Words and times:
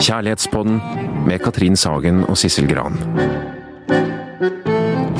Kjærlighetspodden 0.00 0.78
med 1.26 1.42
Katrin 1.44 1.76
Sagen 1.76 2.22
og 2.24 2.38
Sissel 2.40 2.64
Gran. 2.70 2.94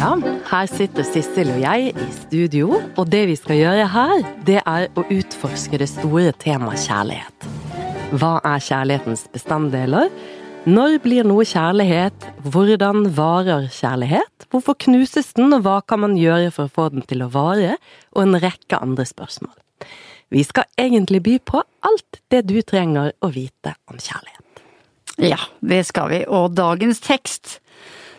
Ja, 0.00 0.14
her 0.48 0.71
sitter 0.71 1.04
Sissel 1.04 1.50
og 1.53 1.61
jeg 1.61 1.91
i 1.93 2.06
studio, 2.14 2.79
og 2.96 3.11
det 3.12 3.27
vi 3.29 3.37
skal 3.37 3.61
gjøre 3.61 3.90
her, 3.93 4.14
det 4.48 4.62
er 4.64 4.88
å 4.96 5.04
utforske 5.04 5.82
det 5.82 5.90
store 5.93 6.32
temaet 6.40 6.80
kjærlighet. 6.86 7.48
Hva 8.16 8.39
er 8.40 8.64
kjærlighetens 8.71 9.27
bestanddeler? 9.35 10.08
Når 10.64 10.96
blir 11.04 11.29
noe 11.29 11.44
kjærlighet? 11.44 12.31
Hvordan 12.49 13.11
varer 13.21 13.68
kjærlighet? 13.68 14.49
Hvorfor 14.49 14.81
knuses 14.81 15.35
den, 15.36 15.53
og 15.53 15.68
hva 15.68 15.82
kan 15.85 16.07
man 16.08 16.17
gjøre 16.17 16.49
for 16.57 16.68
å 16.68 16.76
få 16.81 16.89
den 16.96 17.04
til 17.04 17.26
å 17.26 17.31
vare? 17.36 17.76
Og 18.17 18.25
en 18.25 18.40
rekke 18.40 18.81
andre 18.81 19.04
spørsmål. 19.04 19.58
Vi 20.32 20.43
skal 20.46 20.68
egentlig 20.81 21.21
by 21.26 21.40
på 21.44 21.64
alt 21.85 22.25
det 22.32 22.46
du 22.49 22.62
trenger 22.62 23.12
å 23.21 23.32
vite 23.35 23.76
om 23.90 24.00
kjærlighet. 24.00 24.39
Ja, 25.20 25.40
det 25.60 25.84
skal 25.88 26.10
vi. 26.12 26.20
Og 26.29 26.54
dagens 26.56 27.02
tekst, 27.04 27.58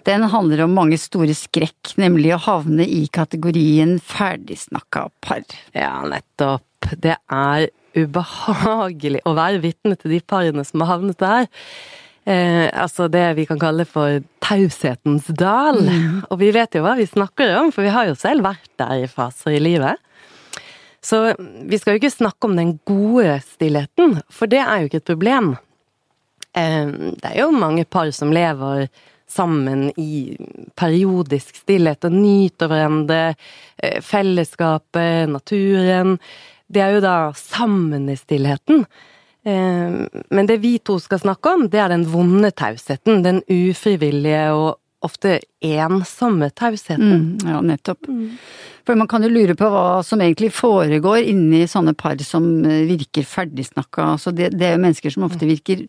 den 0.07 0.25
handler 0.29 0.65
om 0.65 0.75
mange 0.77 0.97
store 1.01 1.33
skrekk, 1.37 1.95
nemlig 2.01 2.33
å 2.35 2.41
havne 2.41 2.85
i 2.85 3.05
kategorien 3.13 3.97
ferdigsnakka 4.05 5.07
par. 5.23 5.45
Ja, 5.77 5.99
nettopp. 6.07 6.65
Det 7.01 7.17
er 7.17 7.69
ubehagelig 7.97 9.21
å 9.27 9.35
være 9.37 9.61
vitne 9.63 9.97
til 9.99 10.15
de 10.15 10.21
parene 10.23 10.63
som 10.65 10.83
har 10.83 10.95
havnet 10.95 11.19
der. 11.21 11.49
Eh, 12.25 12.67
altså 12.77 13.07
det 13.09 13.23
vi 13.39 13.47
kan 13.49 13.59
kalle 13.61 13.85
for 13.89 14.21
taushetens 14.45 15.29
dal. 15.37 15.81
Mm. 15.85 16.21
Og 16.29 16.39
vi 16.41 16.51
vet 16.55 16.77
jo 16.77 16.85
hva 16.85 16.95
vi 16.99 17.09
snakker 17.09 17.55
om, 17.59 17.73
for 17.73 17.85
vi 17.85 17.93
har 17.93 18.09
jo 18.09 18.17
selv 18.19 18.45
vært 18.45 18.71
der 18.81 19.05
i 19.05 19.09
faser 19.11 19.57
i 19.57 19.63
livet. 19.63 20.01
Så 21.01 21.31
vi 21.65 21.79
skal 21.81 21.95
jo 21.95 22.01
ikke 22.01 22.13
snakke 22.13 22.45
om 22.45 22.57
den 22.59 22.75
gode 22.85 23.39
stillheten, 23.47 24.19
for 24.29 24.49
det 24.49 24.61
er 24.61 24.81
jo 24.83 24.89
ikke 24.89 25.01
et 25.01 25.09
problem. 25.09 25.55
Det 26.53 27.29
er 27.29 27.37
jo 27.39 27.51
mange 27.55 27.85
par 27.87 28.09
som 28.11 28.33
lever 28.35 28.89
sammen 29.31 29.85
i 29.95 30.35
periodisk 30.75 31.61
stillhet 31.61 32.03
og 32.03 32.11
nyter 32.11 32.67
hverandre, 32.67 33.21
eh, 33.79 34.01
fellesskapet, 34.03 35.29
naturen. 35.31 36.17
Det 36.67 36.83
er 36.83 36.97
jo 36.97 37.05
da 37.05 37.15
sammen 37.37 38.09
i 38.09 38.17
stillheten. 38.19 38.85
Men 39.43 40.45
det 40.45 40.59
vi 40.61 40.75
to 40.85 40.99
skal 41.01 41.17
snakke 41.17 41.49
om, 41.49 41.63
det 41.67 41.79
er 41.81 41.89
den 41.89 42.03
vonde 42.05 42.51
tausheten. 42.53 43.23
Den 43.25 43.39
ufrivillige 43.49 44.43
og 44.53 44.80
ofte 45.05 45.39
ensomme 45.65 46.49
tausheten. 46.53 47.37
Mm, 47.41 47.49
ja, 47.49 47.61
nettopp. 47.65 48.07
Mm. 48.07 48.37
For 48.85 48.97
man 48.97 49.09
kan 49.09 49.23
jo 49.25 49.29
lure 49.31 49.55
på 49.57 49.67
hva 49.69 50.01
som 50.05 50.21
egentlig 50.21 50.51
foregår 50.53 51.25
inni 51.29 51.63
sånne 51.69 51.93
par 51.97 52.21
som 52.25 52.45
eh, 52.65 52.83
virker 52.89 53.25
ferdigsnakka. 53.27 54.11
Altså 54.15 54.33
det, 54.35 54.51
det, 54.55 54.67
er 54.67 54.75
jo 54.77 54.83
mennesker 54.85 55.13
som 55.13 55.25
ofte 55.27 55.49
virker 55.49 55.83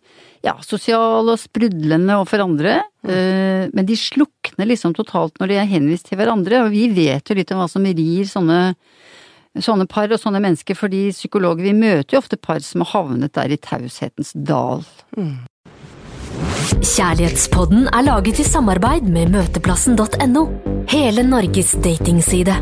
ja, 0.44 0.56
sosiale 0.64 1.36
og 1.36 1.40
sprudlende 1.40 2.18
overfor 2.18 2.44
andre. 2.44 2.80
Mm. 3.02 3.12
Uh, 3.12 3.62
men 3.74 3.88
de 3.88 3.96
slukner 3.98 4.68
liksom 4.68 4.94
totalt 4.94 5.40
når 5.40 5.50
de 5.50 5.56
er 5.60 5.70
henvist 5.70 6.10
til 6.10 6.20
hverandre. 6.20 6.64
Og 6.66 6.74
vi 6.74 6.88
vet 6.92 7.28
jo 7.28 7.38
litt 7.38 7.52
om 7.54 7.62
hva 7.62 7.70
som 7.70 7.88
rir 7.88 8.28
sånne 8.28 8.62
sånne 9.60 9.84
par 9.84 10.08
og 10.08 10.16
sånne 10.16 10.40
mennesker, 10.40 10.76
fordi 10.78 11.10
psykologer 11.12 11.66
vi 11.66 11.74
møter 11.76 12.16
jo 12.16 12.22
ofte 12.22 12.38
par 12.40 12.62
som 12.64 12.84
har 12.86 12.94
havnet 12.94 13.34
der 13.36 13.52
i 13.52 13.58
taushetens 13.60 14.32
dal. 14.32 14.80
Mm. 15.12 15.42
Kjærlighetspodden 16.82 17.88
er 17.88 18.04
laget 18.06 18.40
i 18.42 18.46
samarbeid 18.46 19.08
med 19.08 19.32
møteplassen.no. 19.34 20.46
Hele 20.92 21.24
Norges 21.26 21.72
datingside. 21.84 22.54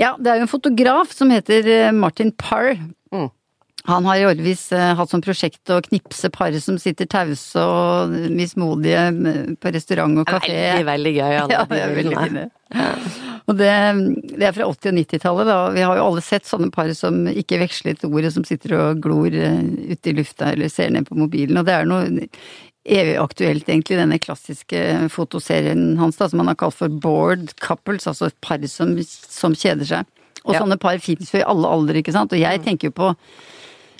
Ja, 0.00 0.14
det 0.18 0.30
er 0.30 0.40
jo 0.40 0.46
en 0.46 0.50
fotograf 0.50 1.12
som 1.14 1.30
heter 1.32 1.68
eh, 1.68 1.94
Martin 1.94 2.32
Parr. 2.38 2.76
Mm. 3.12 3.28
Han 3.88 4.06
har 4.06 4.16
i 4.16 4.26
årevis 4.26 4.68
uh, 4.72 4.92
hatt 4.98 5.10
som 5.10 5.22
prosjekt 5.24 5.70
å 5.74 5.80
knipse 5.82 6.30
par 6.34 6.54
som 6.62 6.78
sitter 6.78 7.08
tause 7.10 7.58
og 7.58 8.14
mismodige 8.30 9.08
på 9.58 9.72
restaurant 9.74 10.22
og 10.22 10.28
kafé. 10.28 10.54
Veldig, 10.54 10.86
veldig 10.86 11.14
gøy, 11.16 11.36
alle 11.40 11.56
ja, 11.58 11.64
de 11.66 11.96
bildene. 11.98 12.44
Og 13.50 13.58
det, 13.58 13.72
det, 14.36 14.46
er 14.46 14.54
fra 14.54 14.68
80- 14.70 14.92
og 14.92 14.98
90-tallet, 15.00 15.50
da. 15.50 15.56
Vi 15.74 15.86
har 15.86 15.98
jo 15.98 16.04
alle 16.06 16.22
sett 16.24 16.46
sånne 16.46 16.70
par 16.74 16.92
som 16.96 17.24
ikke 17.26 17.58
vekslet 17.64 18.06
ordet, 18.06 18.30
som 18.36 18.46
sitter 18.46 18.76
og 18.78 19.02
glor 19.02 19.34
uh, 19.34 19.62
ute 19.90 20.12
i 20.12 20.18
lufta 20.20 20.52
eller 20.54 20.70
ser 20.72 20.94
ned 20.94 21.08
på 21.08 21.18
mobilen. 21.18 21.58
Og 21.58 21.66
det 21.66 21.74
er 21.80 21.90
noe 21.90 22.28
evig 22.82 23.18
aktuelt, 23.18 23.68
egentlig, 23.68 23.98
denne 23.98 24.18
klassiske 24.22 25.08
fotoserien 25.14 25.96
hans, 25.98 26.18
da, 26.18 26.28
som 26.30 26.42
han 26.42 26.50
har 26.50 26.58
kalt 26.58 26.78
for 26.78 27.02
bored 27.02 27.52
couples, 27.62 28.08
altså 28.10 28.30
par 28.42 28.62
som, 28.70 28.94
som 29.06 29.54
kjeder 29.58 29.90
seg. 29.90 30.18
Og 30.42 30.56
ja. 30.56 30.62
sånne 30.62 30.78
par 30.82 30.98
fins 31.02 31.30
jo 31.30 31.40
i 31.40 31.46
alle 31.46 31.70
aldre, 31.70 32.02
ikke 32.02 32.14
sant. 32.14 32.34
Og 32.34 32.40
jeg 32.40 32.58
mm. 32.58 32.64
tenker 32.66 32.90
jo 32.90 32.96
på 32.96 33.12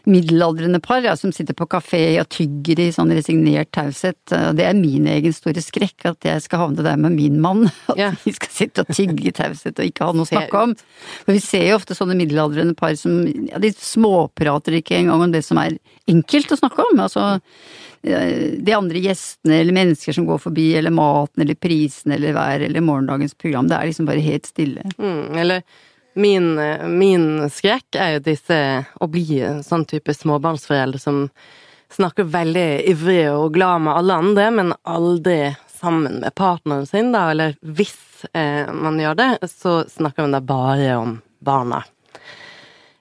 middelaldrende 0.09 0.81
par 0.83 1.05
ja, 1.05 1.15
som 1.19 1.33
sitter 1.35 1.57
på 1.59 1.67
kafé 1.71 2.03
og 2.21 2.29
tygger 2.33 2.81
i 2.83 2.89
sånn 2.95 3.13
resignert 3.15 3.71
taushet. 3.75 4.19
Det 4.29 4.65
er 4.67 4.79
min 4.79 5.07
egen 5.11 5.35
store 5.37 5.63
skrekk 5.65 6.09
at 6.13 6.27
jeg 6.27 6.45
skal 6.47 6.65
havne 6.65 6.87
der 6.87 6.99
med 7.01 7.17
min 7.17 7.39
mann. 7.43 7.69
At 7.93 8.01
ja. 8.01 8.11
vi 8.25 8.35
skal 8.37 8.53
sitte 8.53 8.85
og 8.85 8.91
tygge 8.95 9.31
i 9.31 9.35
taushet 9.37 9.79
og 9.79 9.89
ikke 9.89 10.09
ha 10.09 10.17
noe 10.17 10.27
å 10.27 10.33
snakke 10.33 10.65
om. 10.67 10.75
For 11.23 11.35
vi 11.35 11.45
ser 11.45 11.69
jo 11.69 11.79
ofte 11.79 11.97
sånne 11.99 12.17
middelaldrende 12.19 12.77
par 12.79 12.97
som 13.01 13.23
ja, 13.29 13.61
de 13.63 13.73
småprater 13.77 14.81
ikke 14.81 14.99
engang 14.99 15.29
om 15.29 15.35
det 15.35 15.45
som 15.47 15.61
er 15.63 15.79
enkelt 16.11 16.53
å 16.53 16.61
snakke 16.61 16.91
om. 16.91 17.03
Altså 17.07 17.39
de 18.03 18.75
andre 18.75 18.99
gjestene 18.99 19.61
eller 19.63 19.77
mennesker 19.77 20.17
som 20.17 20.27
går 20.27 20.41
forbi, 20.43 20.73
eller 20.75 20.95
maten 20.95 21.45
eller 21.45 21.55
prisen 21.55 22.15
eller 22.17 22.35
vær 22.35 22.65
eller 22.67 22.83
morgendagens 22.83 23.37
program. 23.39 23.69
Det 23.71 23.79
er 23.79 23.91
liksom 23.91 24.09
bare 24.09 24.25
helt 24.25 24.49
stille. 24.51 24.83
Mm, 24.99 25.39
eller 25.39 25.63
Min, 26.15 26.55
min, 26.99 27.51
skrekk 27.51 27.97
er 27.97 28.17
jo 28.17 28.25
disse 28.27 28.57
å 29.01 29.09
bli 29.09 29.41
sånn 29.65 29.87
type 29.89 30.13
småbarnsforeldre 30.15 31.01
som 31.01 31.23
snakker 31.93 32.29
veldig 32.33 32.85
ivrig 32.89 33.27
og 33.33 33.55
glad 33.55 33.85
med 33.87 33.97
alle 33.97 34.19
andre, 34.25 34.51
men 34.51 34.75
aldri 34.83 35.55
sammen 35.73 36.21
med 36.21 36.35
partneren 36.39 36.87
sin, 36.87 37.11
da, 37.13 37.31
eller 37.33 37.57
hvis 37.61 38.25
eh, 38.33 38.69
man 38.73 39.01
gjør 39.01 39.17
det, 39.19 39.31
så 39.51 39.83
snakker 39.89 40.27
man 40.27 40.37
da 40.37 40.43
bare 40.45 40.93
om 41.01 41.17
barna. 41.43 41.83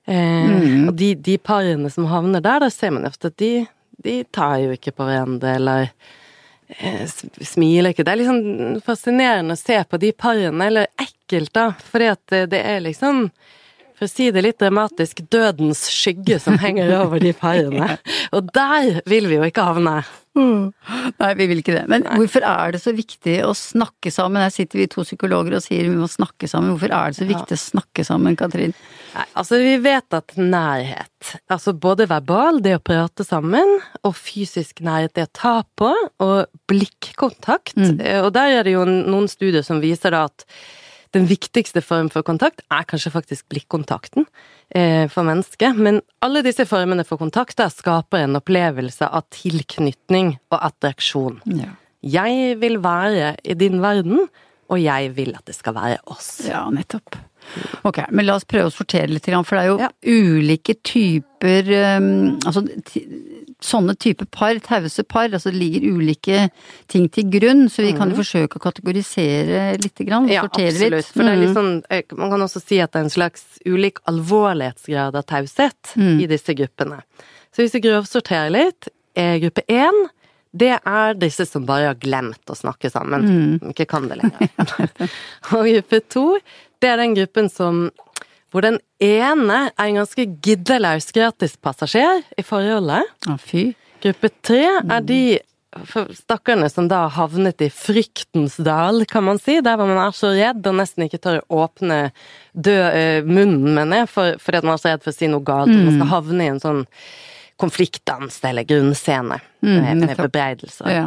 Eh, 0.05 0.47
mm. 0.47 0.87
Og 0.89 0.95
de, 0.97 1.13
de, 1.15 1.37
parene 1.37 1.91
som 1.93 2.09
havner 2.11 2.43
der, 2.43 2.63
da 2.63 2.71
ser 2.73 2.95
man 2.95 3.07
ofte 3.07 3.31
at 3.31 3.37
de, 3.39 3.53
de 4.01 4.21
tar 4.33 4.57
jo 4.63 4.73
ikke 4.75 4.95
på 4.95 5.07
hverandre, 5.07 5.55
eller 5.59 5.93
Eh, 6.77 7.07
smiler 7.41 7.91
ikke. 7.91 8.03
Det 8.07 8.13
er 8.13 8.19
liksom 8.21 8.81
fascinerende 8.85 9.57
å 9.57 9.59
se 9.59 9.75
på 9.83 9.99
de 9.99 10.13
parene, 10.15 10.67
eller 10.69 10.87
ekkelt, 10.95 11.17
da, 11.53 11.71
fordi 11.91 12.11
at 12.11 12.37
det 12.51 12.61
er 12.61 12.83
liksom 12.83 13.27
for 14.01 14.09
å 14.09 14.15
si 14.15 14.31
det 14.33 14.41
litt 14.41 14.57
dramatisk, 14.57 15.19
dødens 15.29 15.83
skygge 15.93 16.39
som 16.41 16.55
henger 16.57 16.89
over 17.03 17.21
de 17.21 17.35
parene. 17.37 17.99
Og 18.35 18.49
der 18.49 19.03
vil 19.05 19.27
vi 19.29 19.37
jo 19.37 19.45
ikke 19.45 19.65
havne. 19.67 19.99
Mm. 20.33 20.71
Nei, 21.19 21.29
vi 21.37 21.47
vil 21.51 21.61
ikke 21.61 21.75
det. 21.75 21.83
Men 21.91 22.07
Nei. 22.07 22.15
hvorfor 22.17 22.41
er 22.47 22.73
det 22.73 22.81
så 22.81 22.95
viktig 22.97 23.35
å 23.45 23.51
snakke 23.53 24.09
sammen? 24.09 24.41
Her 24.41 24.49
sitter 24.55 24.81
vi 24.81 24.87
to 24.89 25.05
psykologer 25.05 25.59
og 25.59 25.61
sier 25.61 25.85
vi 25.85 25.93
må 25.99 26.09
snakke 26.09 26.49
sammen. 26.49 26.73
Hvorfor 26.73 26.95
er 26.97 27.13
det 27.13 27.19
så 27.19 27.29
viktig 27.29 27.53
ja. 27.53 27.59
å 27.59 27.65
snakke 27.67 28.07
sammen, 28.07 28.39
Katrin? 28.39 28.73
Nei, 29.13 29.27
altså 29.37 29.61
vi 29.61 29.77
vet 29.85 30.17
at 30.17 30.33
nærhet, 30.39 31.35
altså 31.51 31.77
både 31.77 32.09
verbal, 32.09 32.57
det 32.65 32.79
å 32.79 32.83
prate 32.89 33.27
sammen, 33.27 33.77
og 34.01 34.17
fysisk 34.17 34.81
nærhet, 34.81 35.13
det 35.13 35.29
å 35.29 35.33
ta 35.43 35.55
på, 35.77 35.93
og 36.25 36.61
blikkontakt, 36.71 37.77
mm. 37.77 37.99
og 38.23 38.33
der 38.33 38.61
er 38.61 38.65
det 38.65 38.79
jo 38.79 38.87
noen 38.89 39.29
studier 39.29 39.67
som 39.67 39.83
viser 39.83 40.15
da 40.15 40.29
at 40.31 40.47
den 41.15 41.27
viktigste 41.27 41.83
form 41.83 42.09
for 42.11 42.25
kontakt 42.27 42.63
er 42.71 42.85
kanskje 42.87 43.11
faktisk 43.13 43.47
blikkontakten 43.51 44.25
eh, 44.69 45.07
for 45.11 45.27
mennesket. 45.27 45.75
Men 45.75 45.99
alle 46.23 46.43
disse 46.45 46.65
formene 46.69 47.05
for 47.07 47.21
kontakt 47.21 47.59
skaper 47.59 48.25
en 48.25 48.39
opplevelse 48.39 49.07
av 49.07 49.27
tilknytning 49.35 50.37
og 50.53 50.59
attraksjon. 50.71 51.41
Ja. 51.59 51.73
Jeg 52.01 52.55
vil 52.61 52.79
være 52.81 53.35
i 53.43 53.53
din 53.53 53.81
verden, 53.83 54.25
og 54.71 54.79
jeg 54.81 55.11
vil 55.17 55.35
at 55.37 55.45
det 55.45 55.57
skal 55.57 55.75
være 55.75 55.99
oss. 56.09 56.31
Ja, 56.47 56.63
nettopp. 56.73 57.19
Ok, 57.83 57.99
men 58.13 58.25
la 58.27 58.37
oss 58.37 58.47
prøve 58.47 58.69
å 58.69 58.73
sortere 58.73 59.09
litt, 59.09 59.27
for 59.27 59.57
det 59.57 59.61
er 59.61 59.69
jo 59.69 59.77
ja. 59.81 59.89
ulike 60.05 60.75
typer 60.85 61.71
um, 61.97 62.37
Altså 62.45 62.61
sånne 63.61 63.95
type 64.01 64.25
par, 64.33 64.57
tause 64.65 65.03
par, 65.05 65.29
altså 65.29 65.51
det 65.53 65.59
ligger 65.61 65.97
ulike 65.97 66.45
ting 66.91 67.07
til 67.13 67.27
grunn, 67.33 67.67
så 67.69 67.85
vi 67.85 67.91
mm. 67.93 67.99
kan 67.99 68.09
jo 68.09 68.15
mhm. 68.15 68.21
forsøke 68.23 68.57
å 68.57 68.63
kategorisere 68.63 69.65
litt, 69.81 70.01
grann, 70.07 70.29
ja, 70.31 70.45
sortere 70.47 70.71
absolutt. 70.71 70.95
litt. 70.97 71.11
For 71.13 71.29
mhm. 71.29 71.51
sånn, 71.57 71.75
eh, 71.93 72.15
man 72.17 72.33
kan 72.33 72.47
også 72.47 72.63
si 72.63 72.81
at 72.81 72.93
det 72.93 73.01
er 73.01 73.09
en 73.09 73.13
slags 73.13 73.45
ulik 73.67 74.01
alvorlighetsgrad 74.09 75.19
av 75.19 75.27
taushet 75.29 75.93
mm. 75.95 76.15
i 76.23 76.31
disse 76.31 76.57
gruppene. 76.57 77.03
Så 77.51 77.63
hvis 77.63 77.77
vi 77.77 77.85
grovsorterer 77.85 78.51
litt, 78.53 78.89
er 79.19 79.37
gruppe 79.43 79.65
én 79.67 80.05
det 80.51 80.73
er 80.75 81.13
disse 81.15 81.45
som 81.47 81.63
bare 81.67 81.93
har 81.93 81.99
glemt 81.99 82.51
å 82.51 82.55
snakke 82.57 82.89
sammen. 82.91 83.23
Mm. 83.23 83.69
Ikke 83.71 83.87
kan 83.87 84.09
det 84.11 84.19
lenger. 84.19 84.49
og 85.55 85.67
gruppe 85.69 86.01
to, 86.11 86.25
det 86.83 86.89
er 86.91 86.99
den 86.99 87.15
gruppen 87.15 87.47
som 87.51 87.85
hvor 88.51 88.65
den 88.65 88.79
ene 89.01 89.59
er 89.71 89.85
en 89.87 89.99
ganske 90.01 90.25
giddelaus 90.43 91.11
gratispassasjer 91.15 92.23
i 92.37 92.43
forholdet. 92.43 93.07
Å, 93.31 93.37
fy. 93.39 93.69
Gruppe 94.03 94.29
tre 94.43 94.63
er 94.81 95.01
de 95.07 95.21
stakkarene 96.17 96.67
som 96.67 96.89
da 96.91 97.05
havnet 97.15 97.61
i 97.63 97.69
fryktens 97.71 98.57
dal, 98.59 99.05
kan 99.07 99.23
man 99.23 99.39
si. 99.39 99.59
Der 99.63 99.77
hvor 99.79 99.87
man 99.87 100.01
er 100.03 100.15
så 100.15 100.33
redd 100.35 100.65
og 100.67 100.75
nesten 100.81 101.05
ikke 101.05 101.21
tør 101.23 101.39
å 101.47 101.61
åpne 101.63 101.99
død, 102.51 102.81
uh, 102.91 103.29
munnen, 103.29 103.69
mener 103.77 104.03
jeg, 104.03 104.09
for, 104.11 104.35
fordi 104.43 104.63
man 104.67 104.75
er 104.75 104.81
så 104.83 104.91
redd 104.91 105.05
for 105.05 105.13
å 105.13 105.15
si 105.15 105.29
noe 105.31 105.45
galt. 105.47 105.71
Mm. 105.71 105.85
Man 105.87 105.95
skal 105.99 106.11
havne 106.11 106.43
i 106.43 106.51
en 106.51 106.59
sånn 106.63 106.83
konfliktdans 107.61 108.39
eller 108.49 108.65
grunnscene 108.67 109.39
Mm, 109.61 109.75
med, 109.77 109.83
med 109.83 110.07
nettopp. 110.09 110.25
bebreidelser. 110.31 110.87
Ja. 110.89 111.03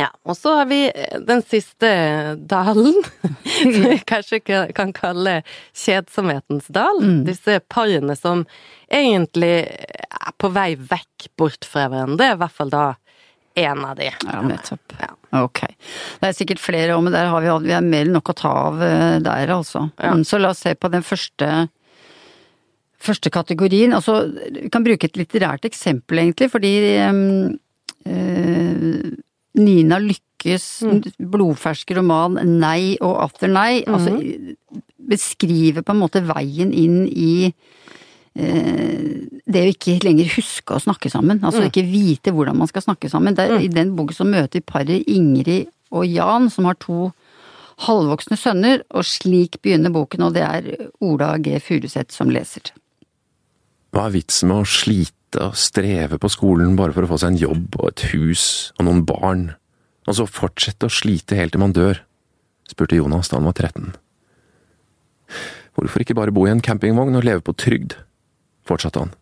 Ja, 0.00 0.06
og 0.24 0.36
så 0.38 0.54
har 0.56 0.66
vi 0.70 0.78
den 1.28 1.42
siste 1.44 1.88
dalen, 2.48 2.94
som 3.60 3.74
vi 3.90 3.98
kanskje 4.08 4.38
kan- 4.40 4.72
kan 4.72 4.92
kalle 4.96 5.34
kjedsomhetens 5.76 6.70
dal. 6.72 7.02
Mm. 7.04 7.18
Disse 7.28 7.58
parene 7.68 8.16
som 8.16 8.46
egentlig 8.88 9.52
er 9.68 10.32
på 10.40 10.48
vei 10.54 10.70
vekk 10.80 11.28
bort 11.38 11.68
fra 11.68 11.88
hverandre, 11.92 12.32
i 12.32 12.40
hvert 12.40 12.56
fall 12.56 12.72
da 12.72 12.86
en 13.60 13.82
av 13.84 13.98
de. 14.00 14.08
Ja, 14.24 14.40
nettopp. 14.48 14.94
Ja. 14.96 15.10
Ok. 15.42 15.60
Det 16.22 16.30
er 16.30 16.38
sikkert 16.38 16.62
flere 16.64 16.94
òg, 16.96 17.02
men 17.04 17.12
der 17.12 17.28
har 17.28 17.44
vi, 17.44 17.52
vi 17.68 17.74
har 17.76 17.84
mer 17.84 18.06
enn 18.08 18.16
nok 18.16 18.32
å 18.32 18.36
ta 18.40 18.52
av 18.70 18.80
eh, 18.82 19.18
der, 19.20 19.52
altså. 19.52 19.90
Ja. 20.00 20.14
Mm, 20.16 20.24
Så 20.24 20.40
la 20.40 20.54
oss 20.54 20.64
se 20.64 20.72
på 20.74 20.88
den 20.92 21.04
første 21.04 21.68
Første 23.02 23.32
kategorien. 23.34 23.90
Altså, 23.96 24.28
vi 24.54 24.68
kan 24.70 24.84
bruke 24.86 25.08
et 25.08 25.16
litterært 25.18 25.64
eksempel, 25.66 26.20
egentlig, 26.22 26.46
fordi 26.52 26.70
um, 27.02 27.56
eh, 28.06 29.08
Nina 29.62 29.98
Lykkes 30.02 30.82
blodferske 31.18 31.96
roman 31.98 32.38
'Nei 32.42 32.96
og 33.00 33.20
atter 33.28 33.52
nei' 33.52 33.84
altså, 33.86 34.16
beskriver 35.08 35.84
på 35.84 35.94
en 35.94 36.02
måte 36.02 36.22
veien 36.26 36.72
inn 36.72 37.04
i 37.08 37.52
eh, 38.34 39.28
det 39.52 39.62
å 39.62 39.70
ikke 39.72 39.98
lenger 40.04 40.30
huske 40.36 40.76
å 40.76 40.82
snakke 40.82 41.10
sammen. 41.12 41.42
Altså 41.42 41.66
ikke 41.66 41.86
vite 41.86 42.34
hvordan 42.34 42.58
man 42.58 42.70
skal 42.70 42.84
snakke 42.86 43.10
sammen. 43.12 43.36
Der, 43.38 43.58
I 43.60 43.70
den 43.70 43.94
boken 43.98 44.16
så 44.16 44.28
møter 44.28 44.60
vi 44.60 44.66
paret 44.66 45.10
Ingrid 45.10 45.70
og 45.92 46.06
Jan, 46.08 46.48
som 46.50 46.68
har 46.70 46.78
to 46.80 47.10
halvvoksne 47.82 48.38
sønner, 48.38 48.84
og 48.94 49.04
slik 49.08 49.58
begynner 49.62 49.92
boken, 49.92 50.28
og 50.28 50.36
det 50.36 50.44
er 50.46 50.70
Ola 51.04 51.34
G. 51.42 51.58
Furuseth 51.60 52.14
som 52.14 52.30
leser. 52.32 52.72
Hva 53.92 54.06
er 54.08 54.14
vitsen 54.14 54.48
med 54.48 54.62
å 54.62 54.68
slite 54.68 55.21
og 55.40 55.56
streve 55.58 56.18
på 56.20 56.30
skolen 56.32 56.76
bare 56.78 56.94
for 56.94 57.06
å 57.06 57.10
få 57.12 57.18
seg 57.22 57.32
en 57.32 57.42
jobb 57.42 57.78
og 57.80 57.88
et 57.90 58.04
hus 58.12 58.44
og 58.78 58.86
noen 58.88 59.02
barn, 59.08 59.44
og 60.08 60.18
så 60.18 60.26
fortsette 60.28 60.88
å 60.88 60.92
slite 60.92 61.38
helt 61.38 61.54
til 61.54 61.62
man 61.62 61.74
dør? 61.76 62.02
spurte 62.68 62.96
Jonas 62.96 63.28
da 63.28 63.38
han 63.38 63.48
var 63.48 63.56
13. 63.56 63.92
Hvorfor 65.76 66.04
ikke 66.04 66.16
bare 66.16 66.34
bo 66.34 66.44
i 66.46 66.52
en 66.52 66.62
campingvogn 66.64 67.16
og 67.16 67.26
leve 67.26 67.44
på 67.44 67.56
trygd? 67.56 67.96
fortsatte 68.68 69.00
han. 69.02 69.12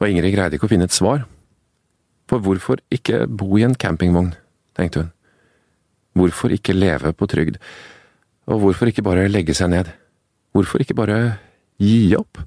Og 0.00 0.08
Ingrid 0.08 0.34
greide 0.34 0.56
ikke 0.56 0.66
å 0.66 0.72
finne 0.72 0.88
et 0.88 0.96
svar. 0.96 1.26
For 2.30 2.42
hvorfor 2.42 2.80
ikke 2.94 3.26
bo 3.28 3.58
i 3.58 3.64
en 3.66 3.76
campingvogn, 3.78 4.32
tenkte 4.78 5.04
hun. 5.04 5.10
Hvorfor 6.18 6.54
ikke 6.54 6.74
leve 6.74 7.12
på 7.14 7.28
trygd? 7.30 7.60
Og 8.50 8.64
hvorfor 8.64 8.90
ikke 8.90 9.04
bare 9.06 9.28
legge 9.30 9.54
seg 9.54 9.70
ned? 9.70 9.90
Hvorfor 10.54 10.82
ikke 10.82 10.96
bare 10.98 11.18
gi 11.78 12.10
opp? 12.18 12.40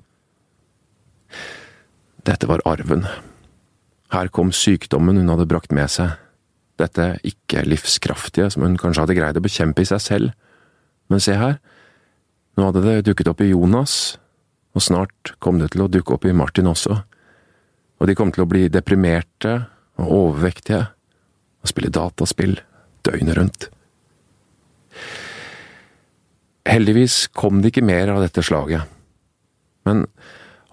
Dette 2.24 2.48
var 2.48 2.64
arven. 2.66 3.06
Her 4.14 4.30
kom 4.32 4.54
sykdommen 4.56 5.18
hun 5.20 5.32
hadde 5.32 5.50
brakt 5.50 5.74
med 5.76 5.92
seg. 5.92 6.16
Dette 6.80 7.18
ikke-livskraftige 7.28 8.50
som 8.54 8.64
hun 8.66 8.78
kanskje 8.80 9.04
hadde 9.04 9.18
greid 9.18 9.40
å 9.40 9.44
bekjempe 9.44 9.84
i 9.84 9.90
seg 9.90 10.02
selv. 10.02 10.34
Men 11.12 11.22
se 11.24 11.36
her, 11.38 11.58
nå 12.58 12.70
hadde 12.70 12.84
det 12.86 13.04
dukket 13.10 13.30
opp 13.32 13.44
i 13.44 13.52
Jonas, 13.52 14.16
og 14.74 14.86
snart 14.86 15.34
kom 15.44 15.60
det 15.62 15.74
til 15.74 15.86
å 15.86 15.90
dukke 15.92 16.16
opp 16.16 16.26
i 16.26 16.36
Martin 16.36 16.70
også. 16.70 16.98
Og 18.00 18.10
de 18.10 18.16
kom 18.18 18.32
til 18.34 18.46
å 18.46 18.50
bli 18.50 18.66
deprimerte 18.72 19.58
og 20.02 20.16
overvektige 20.18 20.86
og 21.64 21.70
spille 21.70 21.94
dataspill 21.94 22.58
døgnet 23.06 23.38
rundt. 23.38 23.68
Heldigvis 26.68 27.28
kom 27.36 27.62
det 27.62 27.74
ikke 27.74 27.86
mer 27.86 28.14
av 28.14 28.24
dette 28.24 28.44
slaget, 28.46 28.88
men 29.84 30.06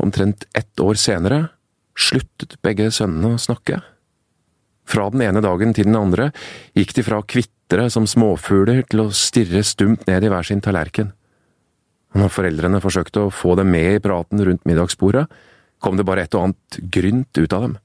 omtrent 0.00 0.47
ett 0.56 0.81
år 0.81 0.99
senere 0.99 1.49
sluttet 2.00 2.56
begge 2.64 2.88
sønnene 2.94 3.35
å 3.37 3.41
snakke. 3.41 3.81
Fra 4.91 5.06
den 5.12 5.23
ene 5.23 5.43
dagen 5.44 5.75
til 5.76 5.87
den 5.88 5.99
andre 5.99 6.31
gikk 6.76 6.94
de 6.97 7.05
fra 7.06 7.20
å 7.20 7.26
kvitre 7.26 7.87
som 7.93 8.08
småfugler 8.11 8.82
til 8.91 9.05
å 9.05 9.12
stirre 9.14 9.62
stumt 9.67 10.06
ned 10.08 10.26
i 10.26 10.32
hver 10.32 10.47
sin 10.47 10.62
tallerken. 10.64 11.12
Når 12.19 12.32
foreldrene 12.35 12.81
forsøkte 12.82 13.26
å 13.26 13.35
få 13.35 13.55
dem 13.61 13.70
med 13.70 14.00
i 14.00 14.02
praten 14.02 14.43
rundt 14.43 14.67
middagsbordet, 14.67 15.29
kom 15.81 15.97
det 15.97 16.06
bare 16.08 16.26
et 16.26 16.35
og 16.35 16.49
annet 16.49 16.81
grynt 16.93 17.38
ut 17.38 17.55
av 17.55 17.69
dem. 17.69 17.76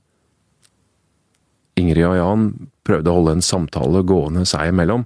Ingrid 1.78 2.08
og 2.08 2.18
Jan 2.18 2.48
prøvde 2.88 3.12
å 3.12 3.20
holde 3.20 3.36
en 3.38 3.46
samtale 3.46 4.02
gående 4.08 4.46
seg 4.50 4.72
imellom, 4.72 5.06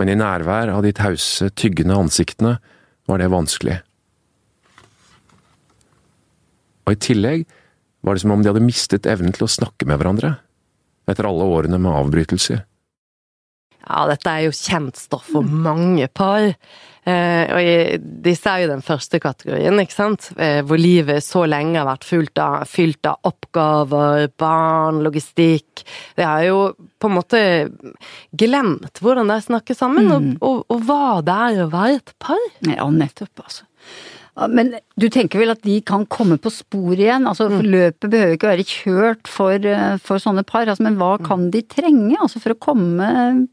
men 0.00 0.10
i 0.10 0.18
nærvær 0.18 0.72
av 0.72 0.82
de 0.82 0.90
tause, 0.96 1.50
tyggende 1.54 1.98
ansiktene 2.00 2.56
var 3.06 3.20
det 3.20 3.30
vanskelig. 3.30 3.78
Og 6.86 6.94
i 6.94 7.00
tillegg 7.08 7.44
var 8.02 8.16
det 8.16 8.24
som 8.24 8.34
om 8.34 8.42
de 8.42 8.50
hadde 8.50 8.64
mistet 8.64 9.06
evnen 9.10 9.34
til 9.34 9.46
å 9.46 9.50
snakke 9.50 9.86
med 9.88 10.00
hverandre, 10.00 10.36
etter 11.10 11.28
alle 11.28 11.46
årene 11.46 11.78
med 11.82 11.94
avbrytelser. 11.94 12.64
Ja, 13.82 14.06
dette 14.10 14.30
er 14.30 14.46
jo 14.46 14.54
kjent 14.54 14.98
stoff 14.98 15.28
for 15.34 15.46
mange 15.46 16.06
par. 16.14 16.52
Eh, 17.02 17.50
og 17.50 18.04
disse 18.22 18.46
er 18.46 18.62
jo 18.62 18.70
den 18.70 18.84
første 18.86 19.18
kategorien, 19.22 19.80
ikke 19.82 19.96
sant? 19.96 20.28
Eh, 20.38 20.60
hvor 20.62 20.78
livet 20.78 21.24
så 21.26 21.42
lenge 21.50 21.80
har 21.80 21.88
vært 21.88 22.06
fylt 22.06 22.38
av, 22.38 22.62
fylt 22.70 23.10
av 23.10 23.26
oppgaver, 23.26 24.28
barn, 24.38 25.02
logistikk. 25.02 25.82
Det 26.14 26.26
har 26.26 26.46
jo 26.46 26.60
på 27.02 27.10
en 27.10 27.16
måte 27.18 27.42
glemt 28.38 29.02
hvordan 29.02 29.34
de 29.34 29.40
snakker 29.48 29.78
sammen, 29.78 30.06
mm. 30.06 30.14
og, 30.38 30.46
og, 30.46 30.64
og 30.70 30.86
hva 30.86 31.18
det 31.26 31.38
er 31.48 31.64
å 31.64 31.70
være 31.74 31.98
et 31.98 32.16
par. 32.22 32.48
Ja, 32.70 32.86
nettopp, 32.86 33.34
altså. 33.42 33.66
Men 34.32 34.70
du 34.96 35.04
tenker 35.12 35.42
vel 35.42 35.52
at 35.52 35.60
de 35.60 35.74
kan 35.84 36.06
komme 36.08 36.38
på 36.40 36.48
sporet 36.52 37.02
igjen? 37.02 37.26
Altså, 37.28 37.50
mm. 37.52 37.58
Løpet 37.68 38.12
behøver 38.14 38.36
ikke 38.38 38.48
være 38.48 38.64
kjørt 38.64 39.28
for, 39.28 39.66
eh, 39.68 39.96
for 40.00 40.22
sånne 40.22 40.44
par, 40.48 40.64
altså, 40.64 40.86
men 40.86 40.96
hva 41.00 41.18
kan 41.20 41.50
de 41.52 41.60
trenge 41.68 42.16
altså, 42.16 42.40
for 42.40 42.54
å 42.54 42.60
komme 42.68 43.08